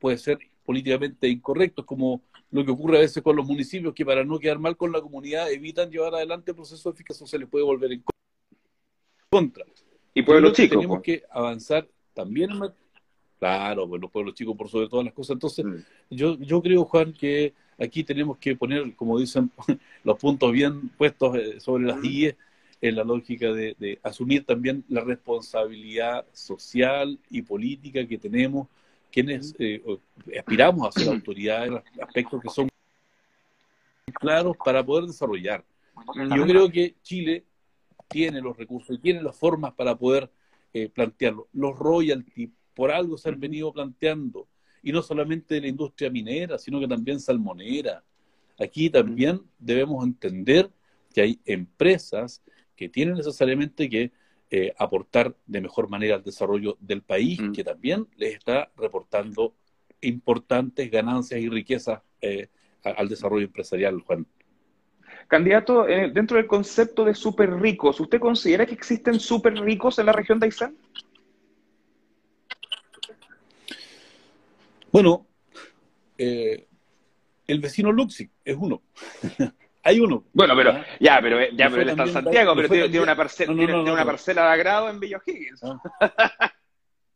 puede 0.00 0.18
ser 0.18 0.38
políticamente 0.64 1.28
incorrecto, 1.28 1.86
como 1.86 2.22
lo 2.50 2.64
que 2.64 2.72
ocurre 2.72 2.96
a 2.96 3.00
veces 3.00 3.22
con 3.22 3.36
los 3.36 3.46
municipios, 3.46 3.94
que 3.94 4.04
para 4.04 4.24
no 4.24 4.40
quedar 4.40 4.58
mal 4.58 4.76
con 4.76 4.90
la 4.90 5.00
comunidad 5.00 5.52
evitan 5.52 5.88
llevar 5.88 6.16
adelante 6.16 6.50
el 6.50 6.56
proceso 6.56 6.90
de 6.90 6.96
fiscalización, 6.96 7.28
se 7.28 7.38
les 7.38 7.48
puede 7.48 7.64
volver 7.64 7.92
en 7.92 8.02
contra. 9.30 9.64
Y 10.12 10.22
pueblos 10.22 10.52
chicos. 10.54 10.78
Tenemos 10.78 11.00
que 11.00 11.22
avanzar 11.30 11.88
también 12.12 12.50
en 12.50 12.74
Claro, 13.44 13.86
pues 13.86 14.00
los 14.00 14.10
pueblos 14.10 14.34
chicos 14.34 14.56
por 14.56 14.70
sobre 14.70 14.88
todas 14.88 15.04
las 15.04 15.12
cosas. 15.12 15.34
Entonces, 15.34 15.66
mm. 15.66 15.76
yo, 16.08 16.38
yo 16.38 16.62
creo, 16.62 16.86
Juan, 16.86 17.12
que 17.12 17.52
aquí 17.78 18.02
tenemos 18.02 18.38
que 18.38 18.56
poner, 18.56 18.94
como 18.96 19.18
dicen, 19.18 19.50
los 20.04 20.18
puntos 20.18 20.50
bien 20.50 20.88
puestos 20.88 21.36
eh, 21.36 21.60
sobre 21.60 21.84
las 21.84 22.02
IE 22.02 22.38
en 22.80 22.96
la 22.96 23.04
lógica 23.04 23.52
de, 23.52 23.98
asumir 24.02 24.46
también 24.46 24.82
la 24.88 25.02
responsabilidad 25.02 26.24
social 26.32 27.18
y 27.28 27.42
política 27.42 28.06
que 28.06 28.16
tenemos 28.16 28.66
quienes 29.12 29.54
eh, 29.58 29.82
aspiramos 30.38 30.88
a 30.88 30.98
ser 30.98 31.12
autoridades 31.12 31.70
en 31.70 32.02
aspectos 32.02 32.40
que 32.40 32.48
son 32.48 32.70
claros 34.14 34.56
para 34.56 34.82
poder 34.82 35.04
desarrollar. 35.04 35.62
Yo 36.34 36.46
creo 36.46 36.70
que 36.70 36.94
Chile 37.02 37.44
tiene 38.08 38.40
los 38.40 38.56
recursos 38.56 38.96
y 38.96 39.00
tiene 39.00 39.22
las 39.22 39.36
formas 39.36 39.74
para 39.74 39.94
poder 39.94 40.30
eh, 40.72 40.88
plantearlo. 40.88 41.46
Los 41.52 41.78
royalties 41.78 42.50
por 42.74 42.90
algo 42.90 43.16
se 43.16 43.28
han 43.28 43.40
venido 43.40 43.72
planteando 43.72 44.48
y 44.82 44.92
no 44.92 45.02
solamente 45.02 45.54
de 45.54 45.62
la 45.62 45.68
industria 45.68 46.10
minera, 46.10 46.58
sino 46.58 46.78
que 46.78 46.88
también 46.88 47.18
salmonera. 47.18 48.04
Aquí 48.58 48.90
también 48.90 49.40
debemos 49.58 50.04
entender 50.04 50.70
que 51.12 51.22
hay 51.22 51.40
empresas 51.44 52.42
que 52.76 52.88
tienen 52.88 53.14
necesariamente 53.14 53.88
que 53.88 54.12
eh, 54.50 54.74
aportar 54.78 55.34
de 55.46 55.60
mejor 55.60 55.88
manera 55.88 56.16
al 56.16 56.22
desarrollo 56.22 56.76
del 56.80 57.02
país, 57.02 57.40
mm. 57.40 57.52
que 57.52 57.64
también 57.64 58.06
les 58.16 58.34
está 58.34 58.70
reportando 58.76 59.54
importantes 60.00 60.90
ganancias 60.90 61.40
y 61.40 61.48
riquezas 61.48 62.02
eh, 62.20 62.48
al 62.82 63.08
desarrollo 63.08 63.46
empresarial, 63.46 64.00
Juan. 64.02 64.26
Candidato, 65.28 65.88
eh, 65.88 66.10
dentro 66.12 66.36
del 66.36 66.46
concepto 66.46 67.04
de 67.04 67.14
súper 67.14 67.54
ricos, 67.54 67.98
¿usted 67.98 68.20
considera 68.20 68.66
que 68.66 68.74
existen 68.74 69.18
súper 69.18 69.54
ricos 69.54 69.98
en 69.98 70.06
la 70.06 70.12
región 70.12 70.38
de 70.38 70.46
Aysén? 70.46 70.76
Bueno, 74.94 75.26
eh, 76.16 76.68
el 77.48 77.58
vecino 77.58 77.90
Luxi 77.90 78.30
es 78.44 78.56
uno. 78.56 78.80
Hay 79.82 79.98
uno. 79.98 80.24
Bueno, 80.32 80.54
pero 80.54 80.70
¿Ah? 80.70 80.86
ya, 81.00 81.18
pero 81.20 81.36
ya, 81.52 81.68
pero 81.68 81.82
él 81.82 81.88
está 81.88 82.04
en 82.04 82.12
Santiago, 82.12 82.54
pero 82.54 82.68
tiene, 82.68 83.00
una, 83.00 83.16
parcela, 83.16 83.52
tiene, 83.56 83.74
una 83.74 84.04
parcela 84.04 84.42
de 84.42 84.52
agrado 84.52 84.88
en 84.88 85.00
Villa 85.00 85.20
Higgins. 85.26 85.64
Ah. 85.64 85.82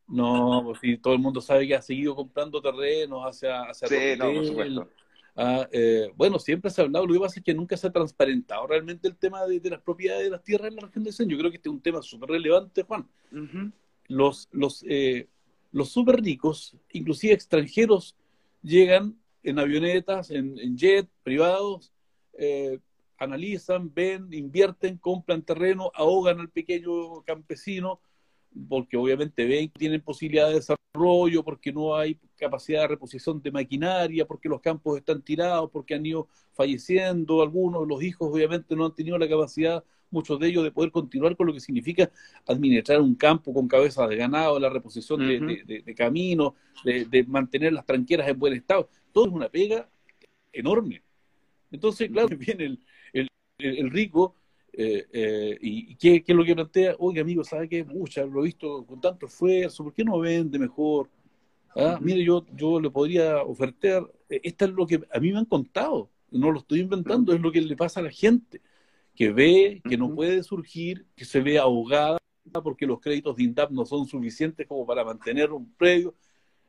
No, 0.09 0.63
pues 0.65 0.81
sí, 0.81 0.97
todo 0.97 1.15
el 1.15 1.21
mundo 1.21 1.41
sabe 1.41 1.69
que 1.69 1.77
ha 1.77 1.81
seguido 1.81 2.17
comprando 2.17 2.61
terrenos 2.61 3.23
hacia, 3.25 3.61
hacia 3.63 3.87
Sí, 3.87 4.19
no, 4.19 4.33
por 4.33 4.47
supuesto. 4.47 4.89
Ah, 5.37 5.69
eh, 5.71 6.11
bueno, 6.17 6.41
siempre 6.41 6.73
se 6.73 6.81
ha 6.81 6.85
hablado, 6.85 7.07
lo 7.07 7.13
que 7.13 7.21
pasa 7.21 7.39
es 7.39 7.45
que 7.45 7.55
nunca 7.55 7.77
se 7.77 7.87
ha 7.87 7.93
transparentado 7.93 8.67
realmente 8.67 9.07
el 9.07 9.17
tema 9.17 9.47
de, 9.47 9.61
las 9.71 9.83
propiedades 9.83 10.25
de 10.25 10.31
las 10.31 10.43
tierras 10.43 10.71
en 10.71 10.77
la 10.77 10.83
región 10.83 11.05
de 11.05 11.13
Sen. 11.13 11.29
Yo 11.29 11.39
creo 11.39 11.51
que 11.53 11.59
este 11.59 11.69
es 11.69 11.75
un 11.75 11.81
tema 11.81 12.03
súper 12.03 12.31
relevante, 12.31 12.83
Juan. 12.83 13.09
Los, 14.09 14.49
los, 14.51 14.85
eh, 14.89 15.29
los 15.71 15.91
súper 15.91 16.23
ricos, 16.23 16.77
inclusive 16.93 17.35
extranjeros, 17.35 18.17
llegan 18.63 19.17
en 19.43 19.59
avionetas, 19.59 20.31
en, 20.31 20.59
en 20.59 20.77
jet 20.77 21.09
privados, 21.23 21.93
eh, 22.39 22.79
analizan, 23.19 23.93
ven, 23.93 24.33
invierten, 24.33 24.97
compran 24.97 25.43
terreno, 25.43 25.91
ahogan 25.95 26.41
al 26.41 26.51
pequeño 26.51 27.23
campesino, 27.23 28.01
porque 28.69 28.97
obviamente 28.97 29.45
ven 29.45 29.69
que 29.69 29.79
tienen 29.79 30.01
posibilidad 30.01 30.49
de 30.49 30.55
desarrollo, 30.55 31.45
porque 31.45 31.73
no 31.73 31.97
hay 31.97 32.19
capacidad 32.37 32.83
de 32.83 32.89
reposición 32.89 33.41
de 33.43 33.51
maquinaria, 33.51 34.27
porque 34.27 34.49
los 34.49 34.61
campos 34.61 34.99
están 34.99 35.23
tirados, 35.23 35.71
porque 35.71 35.95
han 35.95 36.05
ido 36.05 36.29
falleciendo 36.53 37.43
algunos, 37.43 37.87
los 37.87 38.03
hijos 38.03 38.31
obviamente 38.33 38.75
no 38.75 38.87
han 38.87 38.95
tenido 38.95 39.19
la 39.19 39.29
capacidad, 39.29 39.85
muchos 40.11 40.39
de 40.41 40.49
ellos, 40.49 40.65
de 40.65 40.73
poder 40.73 40.91
continuar 40.91 41.37
con 41.37 41.47
lo 41.47 41.53
que 41.53 41.61
significa 41.61 42.11
administrar 42.47 43.01
un 43.01 43.15
campo 43.15 43.53
con 43.53 43.69
cabezas 43.69 44.09
de 44.09 44.17
ganado, 44.17 44.59
la 44.59 44.71
reposición 44.71 45.21
de, 45.21 45.95
caminos, 45.97 46.55
de, 46.85 47.25
mantener 47.29 47.73
las 47.73 47.85
tranqueras 47.85 48.29
en 48.29 48.39
buen 48.39 48.55
estado. 48.55 48.89
Todo 49.13 49.27
es 49.27 49.33
una 49.33 49.49
pega 49.49 49.89
enorme. 50.53 51.03
Entonces, 51.71 52.11
claro, 52.11 52.29
viene 52.37 52.79
el 53.59 53.91
rico 53.91 54.37
eh, 54.81 55.09
eh, 55.13 55.59
¿Y 55.61 55.97
qué, 55.97 56.23
es 56.25 56.37
lo 56.37 56.45
que 56.45 56.55
plantea? 56.55 56.95
Oye, 57.01 57.21
amigo, 57.21 57.43
¿sabe 57.43 57.69
qué? 57.69 57.83
Mucha, 57.83 58.25
lo 58.25 58.43
he 58.43 58.45
visto 58.45 58.87
con 58.87 59.01
tanto 59.01 59.27
esfuerzo, 59.27 59.83
¿por 59.83 59.93
qué 59.93 60.05
no 60.05 60.21
vende 60.21 60.57
mejor? 60.57 61.11
Ah, 61.75 61.99
Mire, 62.01 62.23
yo, 62.23 62.47
yo 62.55 62.81
le 62.81 62.89
podría 62.89 63.43
ofertar, 63.43 64.09
eh, 64.29 64.41
esto 64.45 64.67
es 64.67 64.71
lo 64.71 64.87
que 64.87 65.03
a 65.13 65.19
mí 65.19 65.33
me 65.33 65.39
han 65.39 65.47
contado, 65.47 66.11
no 66.31 66.53
lo 66.53 66.61
estoy 66.61 66.79
inventando, 66.79 67.33
es 67.33 67.41
lo 67.41 67.51
que 67.51 67.61
le 67.61 67.75
pasa 67.75 67.99
a 67.99 68.05
la 68.05 68.13
gente, 68.13 68.61
que 69.17 69.33
ve 69.33 69.83
que 69.83 69.97
no 69.97 70.15
puede 70.15 70.45
surgir, 70.45 71.07
que 71.17 71.25
se 71.25 71.41
ve 71.41 71.59
ahogada 71.59 72.19
porque 72.63 72.87
los 72.87 73.01
créditos 73.01 73.35
de 73.35 73.43
INDAP 73.43 73.73
no 73.73 73.85
son 73.85 74.07
suficientes 74.07 74.65
como 74.69 74.87
para 74.87 75.05
mantener 75.05 75.51
un 75.51 75.73
predio, 75.73 76.15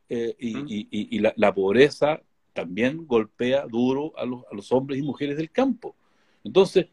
y, 0.09 1.19
la, 1.19 1.53
pobreza 1.53 2.23
también 2.53 3.05
golpea 3.05 3.67
duro 3.67 4.13
a 4.17 4.25
los, 4.25 4.43
a 4.51 4.55
los 4.55 4.71
hombres 4.71 4.97
y 4.97 5.03
mujeres 5.03 5.37
del 5.37 5.51
campo. 5.51 5.95
Entonces, 6.43 6.87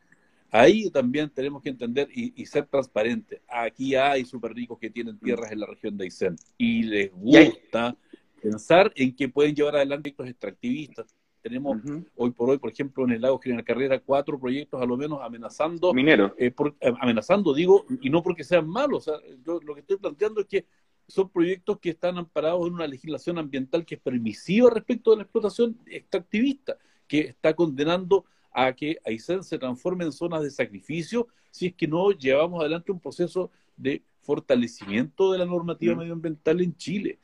Ahí 0.51 0.91
también 0.91 1.31
tenemos 1.31 1.63
que 1.63 1.71
entender 1.71 2.09
y, 2.13 2.47
ser 2.47 2.67
transparentes. 2.67 3.41
Aquí 3.49 3.95
hay 3.95 4.25
súper 4.25 4.55
ricos 4.55 4.79
que 4.79 4.91
tienen 4.91 5.19
tierras 5.19 5.53
en 5.53 5.61
la 5.61 5.67
región 5.67 5.97
de 5.97 6.05
Aysén 6.05 6.37
y 6.57 6.83
les 6.85 7.13
gusta 7.13 7.97
pensar 8.41 8.93
en 8.95 9.15
que 9.15 9.29
pueden 9.29 9.55
llevar 9.55 9.77
adelante 9.77 10.13
proyectos 10.13 10.29
extractivistas. 10.29 11.15
Tenemos 11.43 11.79
hoy 12.17 12.31
por 12.33 12.51
hoy, 12.51 12.59
por 12.59 12.71
ejemplo, 12.71 13.05
en 13.05 13.13
el 13.13 13.21
lago 13.23 13.39
General 13.39 13.65
Carrera, 13.65 14.01
cuatro 14.01 14.39
proyectos 14.39 14.83
a 14.83 14.85
lo 14.85 14.97
menos 14.97 15.21
amenazando. 15.23 15.95
Minero. 15.95 16.35
Eh, 16.39 16.53
eh, 16.81 16.93
amenazando, 17.01 17.55
digo, 17.55 17.87
y 18.01 18.11
no 18.11 18.23
porque 18.23 18.43
sean 18.43 18.69
malos. 18.69 19.09
yo 19.45 19.61
lo 19.63 19.75
que 19.75 19.81
estoy 19.81 19.97
planteando 19.97 20.41
es 20.41 20.47
que 20.47 20.67
son 21.07 21.29
proyectos 21.29 21.79
que 21.79 21.91
están 21.91 22.19
amparados 22.19 22.67
en 22.67 22.75
una 22.75 22.87
legislación 22.87 23.39
ambiental 23.39 23.85
que 23.85 23.95
es 23.95 24.01
permisiva 24.01 24.71
respecto 24.71 25.13
de 25.13 25.19
la 25.19 25.23
explotación 25.23 25.79
extractivista, 25.87 26.77
que 27.07 27.21
está 27.21 27.55
condenando 27.55 28.25
a 28.57 28.73
que 28.73 28.97
Aysén 29.05 29.45
se 29.45 29.59
transforme 29.59 30.05
en 30.05 30.13
zonas 30.13 30.43
de 30.43 30.51
sacrificio 30.51 31.29
si 31.51 31.67
es 31.67 31.75
que 31.75 31.87
no 31.87 32.11
llevamos 32.11 32.61
adelante 32.61 32.91
un 32.91 32.99
proceso 32.99 33.51
de 33.77 34.03
fortalecimiento 34.23 35.31
de 35.31 35.39
la 35.39 35.45
normativa 35.45 35.95
mm. 35.95 35.99
medioambiental 35.99 36.63
en 36.63 36.75
Chile. 36.77 37.19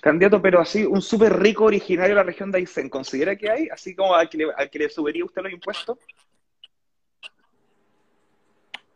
Candidato, 0.00 0.40
pero 0.40 0.60
así, 0.60 0.86
un 0.86 1.02
súper 1.02 1.38
rico 1.38 1.64
originario 1.64 2.14
de 2.14 2.20
la 2.20 2.22
región 2.22 2.50
de 2.50 2.58
Aysén, 2.58 2.88
¿considera 2.88 3.36
que 3.36 3.50
hay? 3.50 3.68
Así 3.68 3.94
como 3.94 4.14
al 4.14 4.30
que 4.30 4.38
le, 4.38 4.46
al 4.56 4.70
que 4.70 4.78
le 4.78 4.88
subiría 4.88 5.26
usted 5.26 5.42
los 5.42 5.52
impuestos. 5.52 5.98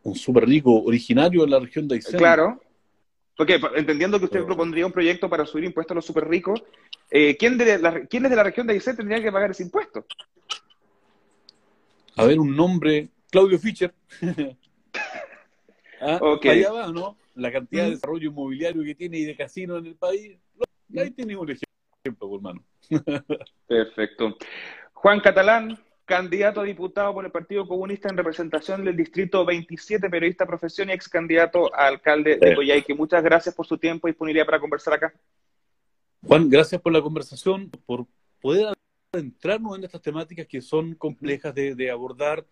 Un 0.01 0.15
súper 0.15 0.47
rico 0.47 0.81
originario 0.81 1.43
de 1.43 1.51
la 1.51 1.59
región 1.59 1.87
de 1.87 1.95
Aysén. 1.95 2.17
Claro. 2.17 2.59
Porque 3.35 3.61
entendiendo 3.75 4.17
que 4.17 4.25
usted 4.25 4.43
propondría 4.43 4.87
un 4.87 4.91
proyecto 4.91 5.29
para 5.29 5.45
subir 5.45 5.65
impuestos 5.65 5.91
a 5.91 5.95
los 5.95 6.05
súper 6.05 6.27
ricos, 6.27 6.63
eh, 7.11 7.37
¿quién 7.37 7.55
de 7.55 7.77
la, 7.77 8.07
¿quiénes 8.07 8.31
de 8.31 8.35
la 8.35 8.43
región 8.43 8.65
de 8.65 8.73
Aysén 8.73 8.97
tendrían 8.97 9.21
que 9.21 9.31
pagar 9.31 9.51
ese 9.51 9.61
impuesto? 9.61 10.07
A 12.17 12.25
ver 12.25 12.39
un 12.39 12.55
nombre, 12.55 13.09
Claudio 13.29 13.59
Fischer. 13.59 13.93
ah, 16.01 16.19
Allá 16.43 16.71
va, 16.71 16.91
¿no? 16.91 17.17
La 17.35 17.51
cantidad 17.51 17.85
de 17.85 17.91
desarrollo 17.91 18.29
inmobiliario 18.29 18.83
que 18.83 18.95
tiene 18.95 19.19
y 19.19 19.25
de 19.25 19.35
casinos 19.35 19.79
en 19.79 19.87
el 19.87 19.95
país. 19.95 20.37
Ahí 20.97 21.11
tiene 21.11 21.35
un 21.35 21.49
ejemplo, 21.49 22.35
hermano. 22.35 22.63
Perfecto. 23.67 24.37
Juan 24.93 25.19
Catalán, 25.19 25.77
candidato 26.05 26.61
a 26.61 26.63
diputado 26.63 27.13
por 27.13 27.25
el 27.25 27.31
Partido 27.31 27.67
Comunista 27.67 28.09
en 28.09 28.17
representación 28.17 28.83
del 28.83 28.95
Distrito 28.95 29.45
27, 29.45 30.09
periodista 30.09 30.47
profesión 30.47 30.89
y 30.89 30.93
ex 30.93 31.07
candidato 31.07 31.73
a 31.75 31.87
alcalde 31.87 32.37
de 32.37 32.55
Coyhaique. 32.55 32.95
Muchas 32.95 33.23
gracias 33.23 33.53
por 33.53 33.67
su 33.67 33.77
tiempo 33.77 34.07
y 34.07 34.11
disponibilidad 34.11 34.45
para 34.45 34.59
conversar 34.59 34.95
acá. 34.95 35.13
Juan, 36.23 36.49
gracias 36.49 36.81
por 36.81 36.91
la 36.91 37.01
conversación, 37.01 37.69
por 37.85 38.07
poder 38.41 38.73
entrarnos 39.19 39.77
en 39.77 39.83
estas 39.83 40.01
temáticas 40.01 40.47
que 40.47 40.61
son 40.61 40.95
complejas 40.95 41.53
de, 41.53 41.91
abordar, 41.91 42.45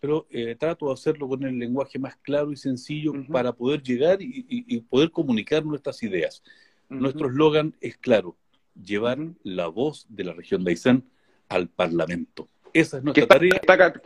pero 0.00 0.26
eh, 0.30 0.56
trato 0.58 0.86
de 0.88 0.94
hacerlo 0.94 1.28
con 1.28 1.44
el 1.44 1.58
lenguaje 1.58 1.98
más 1.98 2.16
claro 2.16 2.52
y 2.52 2.56
sencillo 2.56 3.12
para 3.30 3.52
poder 3.52 3.82
llegar 3.82 4.18
y, 4.20 4.80
poder 4.80 5.10
comunicar 5.10 5.64
nuestras 5.64 6.02
ideas. 6.02 6.42
Nuestro 6.88 7.28
eslogan 7.28 7.74
es 7.80 7.96
claro, 7.96 8.36
llevar 8.74 9.18
la 9.42 9.68
voz 9.68 10.06
de 10.08 10.24
la 10.24 10.32
región 10.32 10.64
de 10.64 10.72
Aysén 10.72 11.04
al 11.48 11.68
Parlamento. 11.68 12.48
Esa 12.72 12.98
es 12.98 13.04
nuestra 13.04 13.26
tarea. 13.26 13.60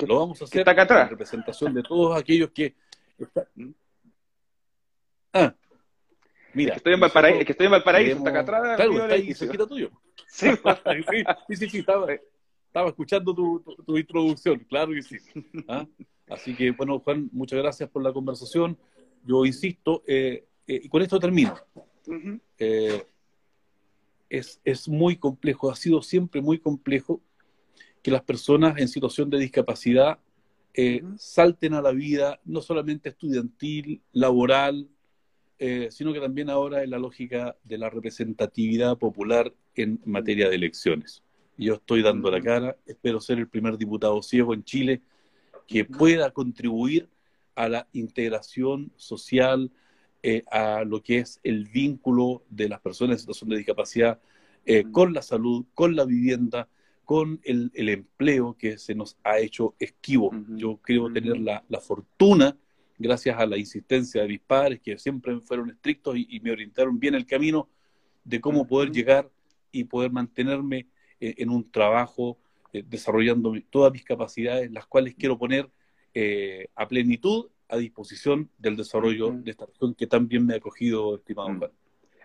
lo 0.06 0.18
vamos 0.18 0.42
a 0.42 0.44
hacer 0.44 0.68
en 0.68 1.08
representación 1.08 1.74
de 1.74 1.82
todos 1.82 2.18
aquellos 2.18 2.50
que... 2.50 2.74
Ah, 5.38 5.54
mira. 6.56 6.72
que 6.72 6.78
estoy 6.78 6.94
en 6.94 7.00
Valparaíso, 7.00 7.44
que 7.44 7.52
estoy 7.52 7.66
en 7.66 7.72
Valparaíso, 7.72 8.16
está 8.18 8.30
acá 8.30 8.40
atrás. 8.40 8.76
Claro, 8.76 8.92
está 8.92 9.14
ahí 9.14 9.34
cerquita 9.34 9.66
tuyo. 9.66 9.90
Sí, 11.48 11.56
sí, 11.56 11.68
sí, 11.70 11.78
estaba, 11.78 12.88
escuchando 12.88 13.34
tu, 13.34 13.96
introducción, 13.96 14.58
claro 14.68 14.92
que 14.92 15.02
sí. 15.02 15.16
¿Ah? 15.66 15.86
Así 16.28 16.54
que, 16.54 16.72
bueno, 16.72 16.98
Juan, 16.98 17.30
muchas 17.32 17.58
gracias 17.58 17.88
por 17.88 18.02
la 18.02 18.12
conversación. 18.12 18.76
Yo 19.24 19.46
insisto, 19.46 20.02
eh, 20.06 20.44
eh, 20.66 20.80
y 20.84 20.88
con 20.88 21.00
esto 21.00 21.18
termino. 21.18 21.54
Eh, 22.58 23.06
es, 24.28 24.60
es 24.64 24.88
muy 24.88 25.16
complejo, 25.16 25.70
ha 25.70 25.76
sido 25.76 26.02
siempre 26.02 26.42
muy 26.42 26.58
complejo 26.58 27.22
que 28.02 28.10
las 28.10 28.22
personas 28.22 28.78
en 28.78 28.88
situación 28.88 29.30
de 29.30 29.38
discapacidad 29.38 30.18
salten 31.16 31.72
a 31.72 31.80
la 31.80 31.90
vida, 31.90 32.38
no 32.44 32.60
solamente 32.60 33.08
estudiantil, 33.08 34.02
laboral, 34.12 34.86
eh, 35.58 35.88
sino 35.90 36.12
que 36.12 36.20
también 36.20 36.50
ahora 36.50 36.82
en 36.82 36.90
la 36.90 36.98
lógica 36.98 37.56
de 37.64 37.78
la 37.78 37.88
representatividad 37.88 38.98
popular 38.98 39.52
en 39.74 40.00
materia 40.04 40.48
de 40.48 40.56
elecciones. 40.56 41.22
Yo 41.56 41.74
estoy 41.74 42.02
dando 42.02 42.30
la 42.30 42.42
cara, 42.42 42.76
espero 42.84 43.20
ser 43.20 43.38
el 43.38 43.48
primer 43.48 43.78
diputado 43.78 44.22
ciego 44.22 44.52
en 44.52 44.64
Chile 44.64 45.00
que 45.66 45.84
pueda 45.84 46.30
contribuir 46.30 47.08
a 47.54 47.68
la 47.68 47.88
integración 47.94 48.92
social, 48.96 49.70
eh, 50.22 50.44
a 50.50 50.84
lo 50.84 51.02
que 51.02 51.18
es 51.20 51.40
el 51.42 51.64
vínculo 51.64 52.42
de 52.50 52.68
las 52.68 52.80
personas 52.80 53.14
en 53.14 53.20
situación 53.20 53.50
de 53.50 53.56
discapacidad 53.56 54.20
eh, 54.66 54.84
con 54.92 55.14
la 55.14 55.22
salud, 55.22 55.64
con 55.72 55.96
la 55.96 56.04
vivienda, 56.04 56.68
con 57.06 57.40
el, 57.44 57.70
empleo 57.74 58.56
que 58.58 58.76
se 58.76 58.94
nos 58.94 59.16
ha 59.24 59.38
hecho 59.38 59.74
esquivo. 59.78 60.32
Yo 60.50 60.78
creo 60.82 61.10
tener 61.10 61.38
la, 61.38 61.64
la 61.68 61.80
fortuna 61.80 62.56
gracias 62.98 63.38
a 63.38 63.46
la 63.46 63.56
insistencia 63.56 64.22
de 64.22 64.28
mis 64.28 64.40
padres, 64.40 64.80
que 64.80 64.98
siempre 64.98 65.38
fueron 65.40 65.70
estrictos 65.70 66.16
y, 66.16 66.40
me 66.40 66.52
orientaron 66.52 66.98
bien 66.98 67.14
el 67.14 67.26
camino 67.26 67.68
de 68.24 68.40
cómo 68.40 68.66
poder 68.66 68.90
llegar 68.90 69.30
y 69.72 69.84
poder 69.84 70.10
mantenerme 70.10 70.88
en, 71.20 71.50
un 71.50 71.70
trabajo 71.70 72.38
desarrollando 72.72 73.54
todas 73.70 73.92
mis 73.92 74.04
capacidades, 74.04 74.70
las 74.70 74.86
cuales 74.86 75.14
quiero 75.14 75.38
poner 75.38 75.70
a 76.74 76.88
plenitud 76.88 77.46
a 77.68 77.76
disposición 77.76 78.50
del 78.58 78.76
desarrollo 78.76 79.32
de 79.32 79.50
esta 79.50 79.66
región 79.66 79.94
que 79.94 80.06
también 80.06 80.46
me 80.46 80.54
ha 80.54 80.56
acogido, 80.58 81.16
estimado 81.16 81.48
Juan. 81.58 81.70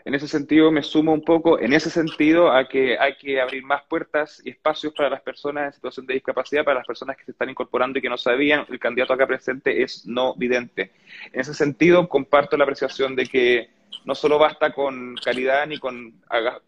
En 0.06 0.16
ese 0.16 0.28
sentido, 0.28 0.72
me 0.72 0.84
sumo 0.84 1.14
un 1.14 1.24
poco, 1.24 1.60
en 1.60 1.74
ese 1.74 1.90
sentido, 1.90 2.52
a 2.52 2.68
que 2.68 2.98
hay 2.98 3.16
que 3.16 3.40
abrir 3.40 3.64
más 3.64 3.84
puertas 3.84 4.42
y 4.44 4.50
espacios 4.50 4.94
para 4.94 5.10
las 5.10 5.22
personas 5.22 5.68
en 5.68 5.74
situación 5.74 6.06
de 6.06 6.16
discapacidad, 6.16 6.64
para 6.64 6.80
las 6.80 6.88
personas 6.88 7.18
que 7.18 7.26
se 7.26 7.32
están 7.32 7.50
incorporando 7.50 8.00
y 8.00 8.02
que 8.02 8.10
no 8.10 8.18
sabían, 8.18 8.66
el 8.70 8.80
candidato 8.80 9.14
acá 9.14 9.28
presente 9.28 9.82
es 9.82 10.06
no 10.06 10.36
vidente. 10.36 10.92
En 11.32 11.42
ese 11.42 11.54
sentido, 11.54 12.08
comparto 12.10 12.58
la 12.58 12.64
apreciación 12.64 13.16
de 13.16 13.26
que 13.28 13.70
no 14.06 14.16
solo 14.16 14.40
basta 14.40 14.72
con 14.72 15.16
calidad 15.16 15.68
ni 15.68 15.78
con 15.78 16.14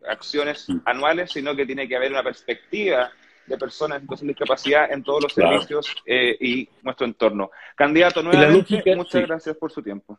acciones 0.07 0.67
anuales, 0.85 1.31
sino 1.31 1.55
que 1.55 1.65
tiene 1.65 1.87
que 1.87 1.95
haber 1.95 2.11
una 2.11 2.23
perspectiva 2.23 3.11
de 3.45 3.57
personas 3.57 3.97
en 3.97 4.01
situación 4.03 4.27
de 4.27 4.33
discapacidad 4.33 4.91
en 4.91 5.03
todos 5.03 5.23
los 5.23 5.33
servicios 5.33 5.93
eh, 6.05 6.37
y 6.39 6.69
nuestro 6.81 7.05
entorno. 7.05 7.51
Candidato, 7.75 8.21
nuevamente, 8.21 8.95
muchas 8.95 9.21
gracias 9.23 9.57
por 9.57 9.71
su 9.71 9.81
tiempo. 9.81 10.17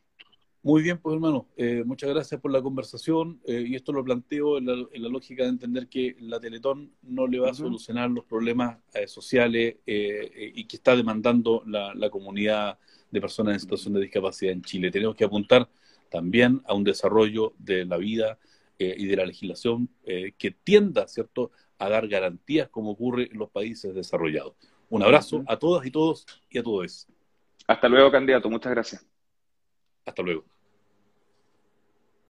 Muy 0.64 0.80
bien, 0.80 0.96
pues 0.96 1.12
hermano, 1.12 1.46
eh, 1.58 1.82
muchas 1.84 2.08
gracias 2.08 2.40
por 2.40 2.50
la 2.50 2.62
conversación 2.62 3.38
eh, 3.46 3.66
y 3.68 3.74
esto 3.74 3.92
lo 3.92 4.02
planteo 4.02 4.56
en 4.56 4.64
la, 4.64 5.08
lógica 5.10 5.42
de 5.42 5.50
entender 5.50 5.88
que 5.88 6.16
la 6.20 6.40
Teletón 6.40 6.90
no 7.02 7.26
le 7.26 7.38
va 7.38 7.50
a 7.50 7.54
solucionar 7.54 8.10
los 8.10 8.24
problemas 8.24 8.78
eh, 8.94 9.06
sociales 9.06 9.76
y 9.84 10.64
que 10.64 10.76
está 10.76 10.96
demandando 10.96 11.62
la, 11.66 12.08
comunidad 12.08 12.78
de 13.10 13.20
personas 13.20 13.52
en 13.52 13.60
situación 13.60 13.92
de 13.92 14.00
discapacidad 14.00 14.54
en 14.54 14.62
Chile. 14.62 14.90
Tenemos 14.90 15.14
que 15.16 15.24
apuntar 15.24 15.68
también 16.10 16.62
a 16.64 16.72
un 16.72 16.82
desarrollo 16.82 17.52
de 17.58 17.84
la 17.84 17.98
vida 17.98 18.38
y 18.78 19.04
de 19.04 19.16
la 19.16 19.26
legislación 19.26 19.90
que 20.02 20.50
tienda, 20.64 21.06
¿cierto?, 21.08 21.50
a 21.76 21.90
dar 21.90 22.08
garantías 22.08 22.70
como 22.70 22.92
ocurre 22.92 23.28
en 23.30 23.36
los 23.36 23.50
países 23.50 23.94
desarrollados. 23.94 24.54
Un 24.88 25.02
abrazo 25.02 25.44
a 25.46 25.58
todas 25.58 25.84
y 25.84 25.90
todos 25.90 26.24
y 26.48 26.56
a 26.56 26.62
todos. 26.62 27.06
Hasta 27.66 27.86
luego, 27.86 28.10
candidato. 28.10 28.48
Muchas 28.48 28.72
gracias. 28.72 29.06
Hasta 30.06 30.22
luego. 30.22 30.53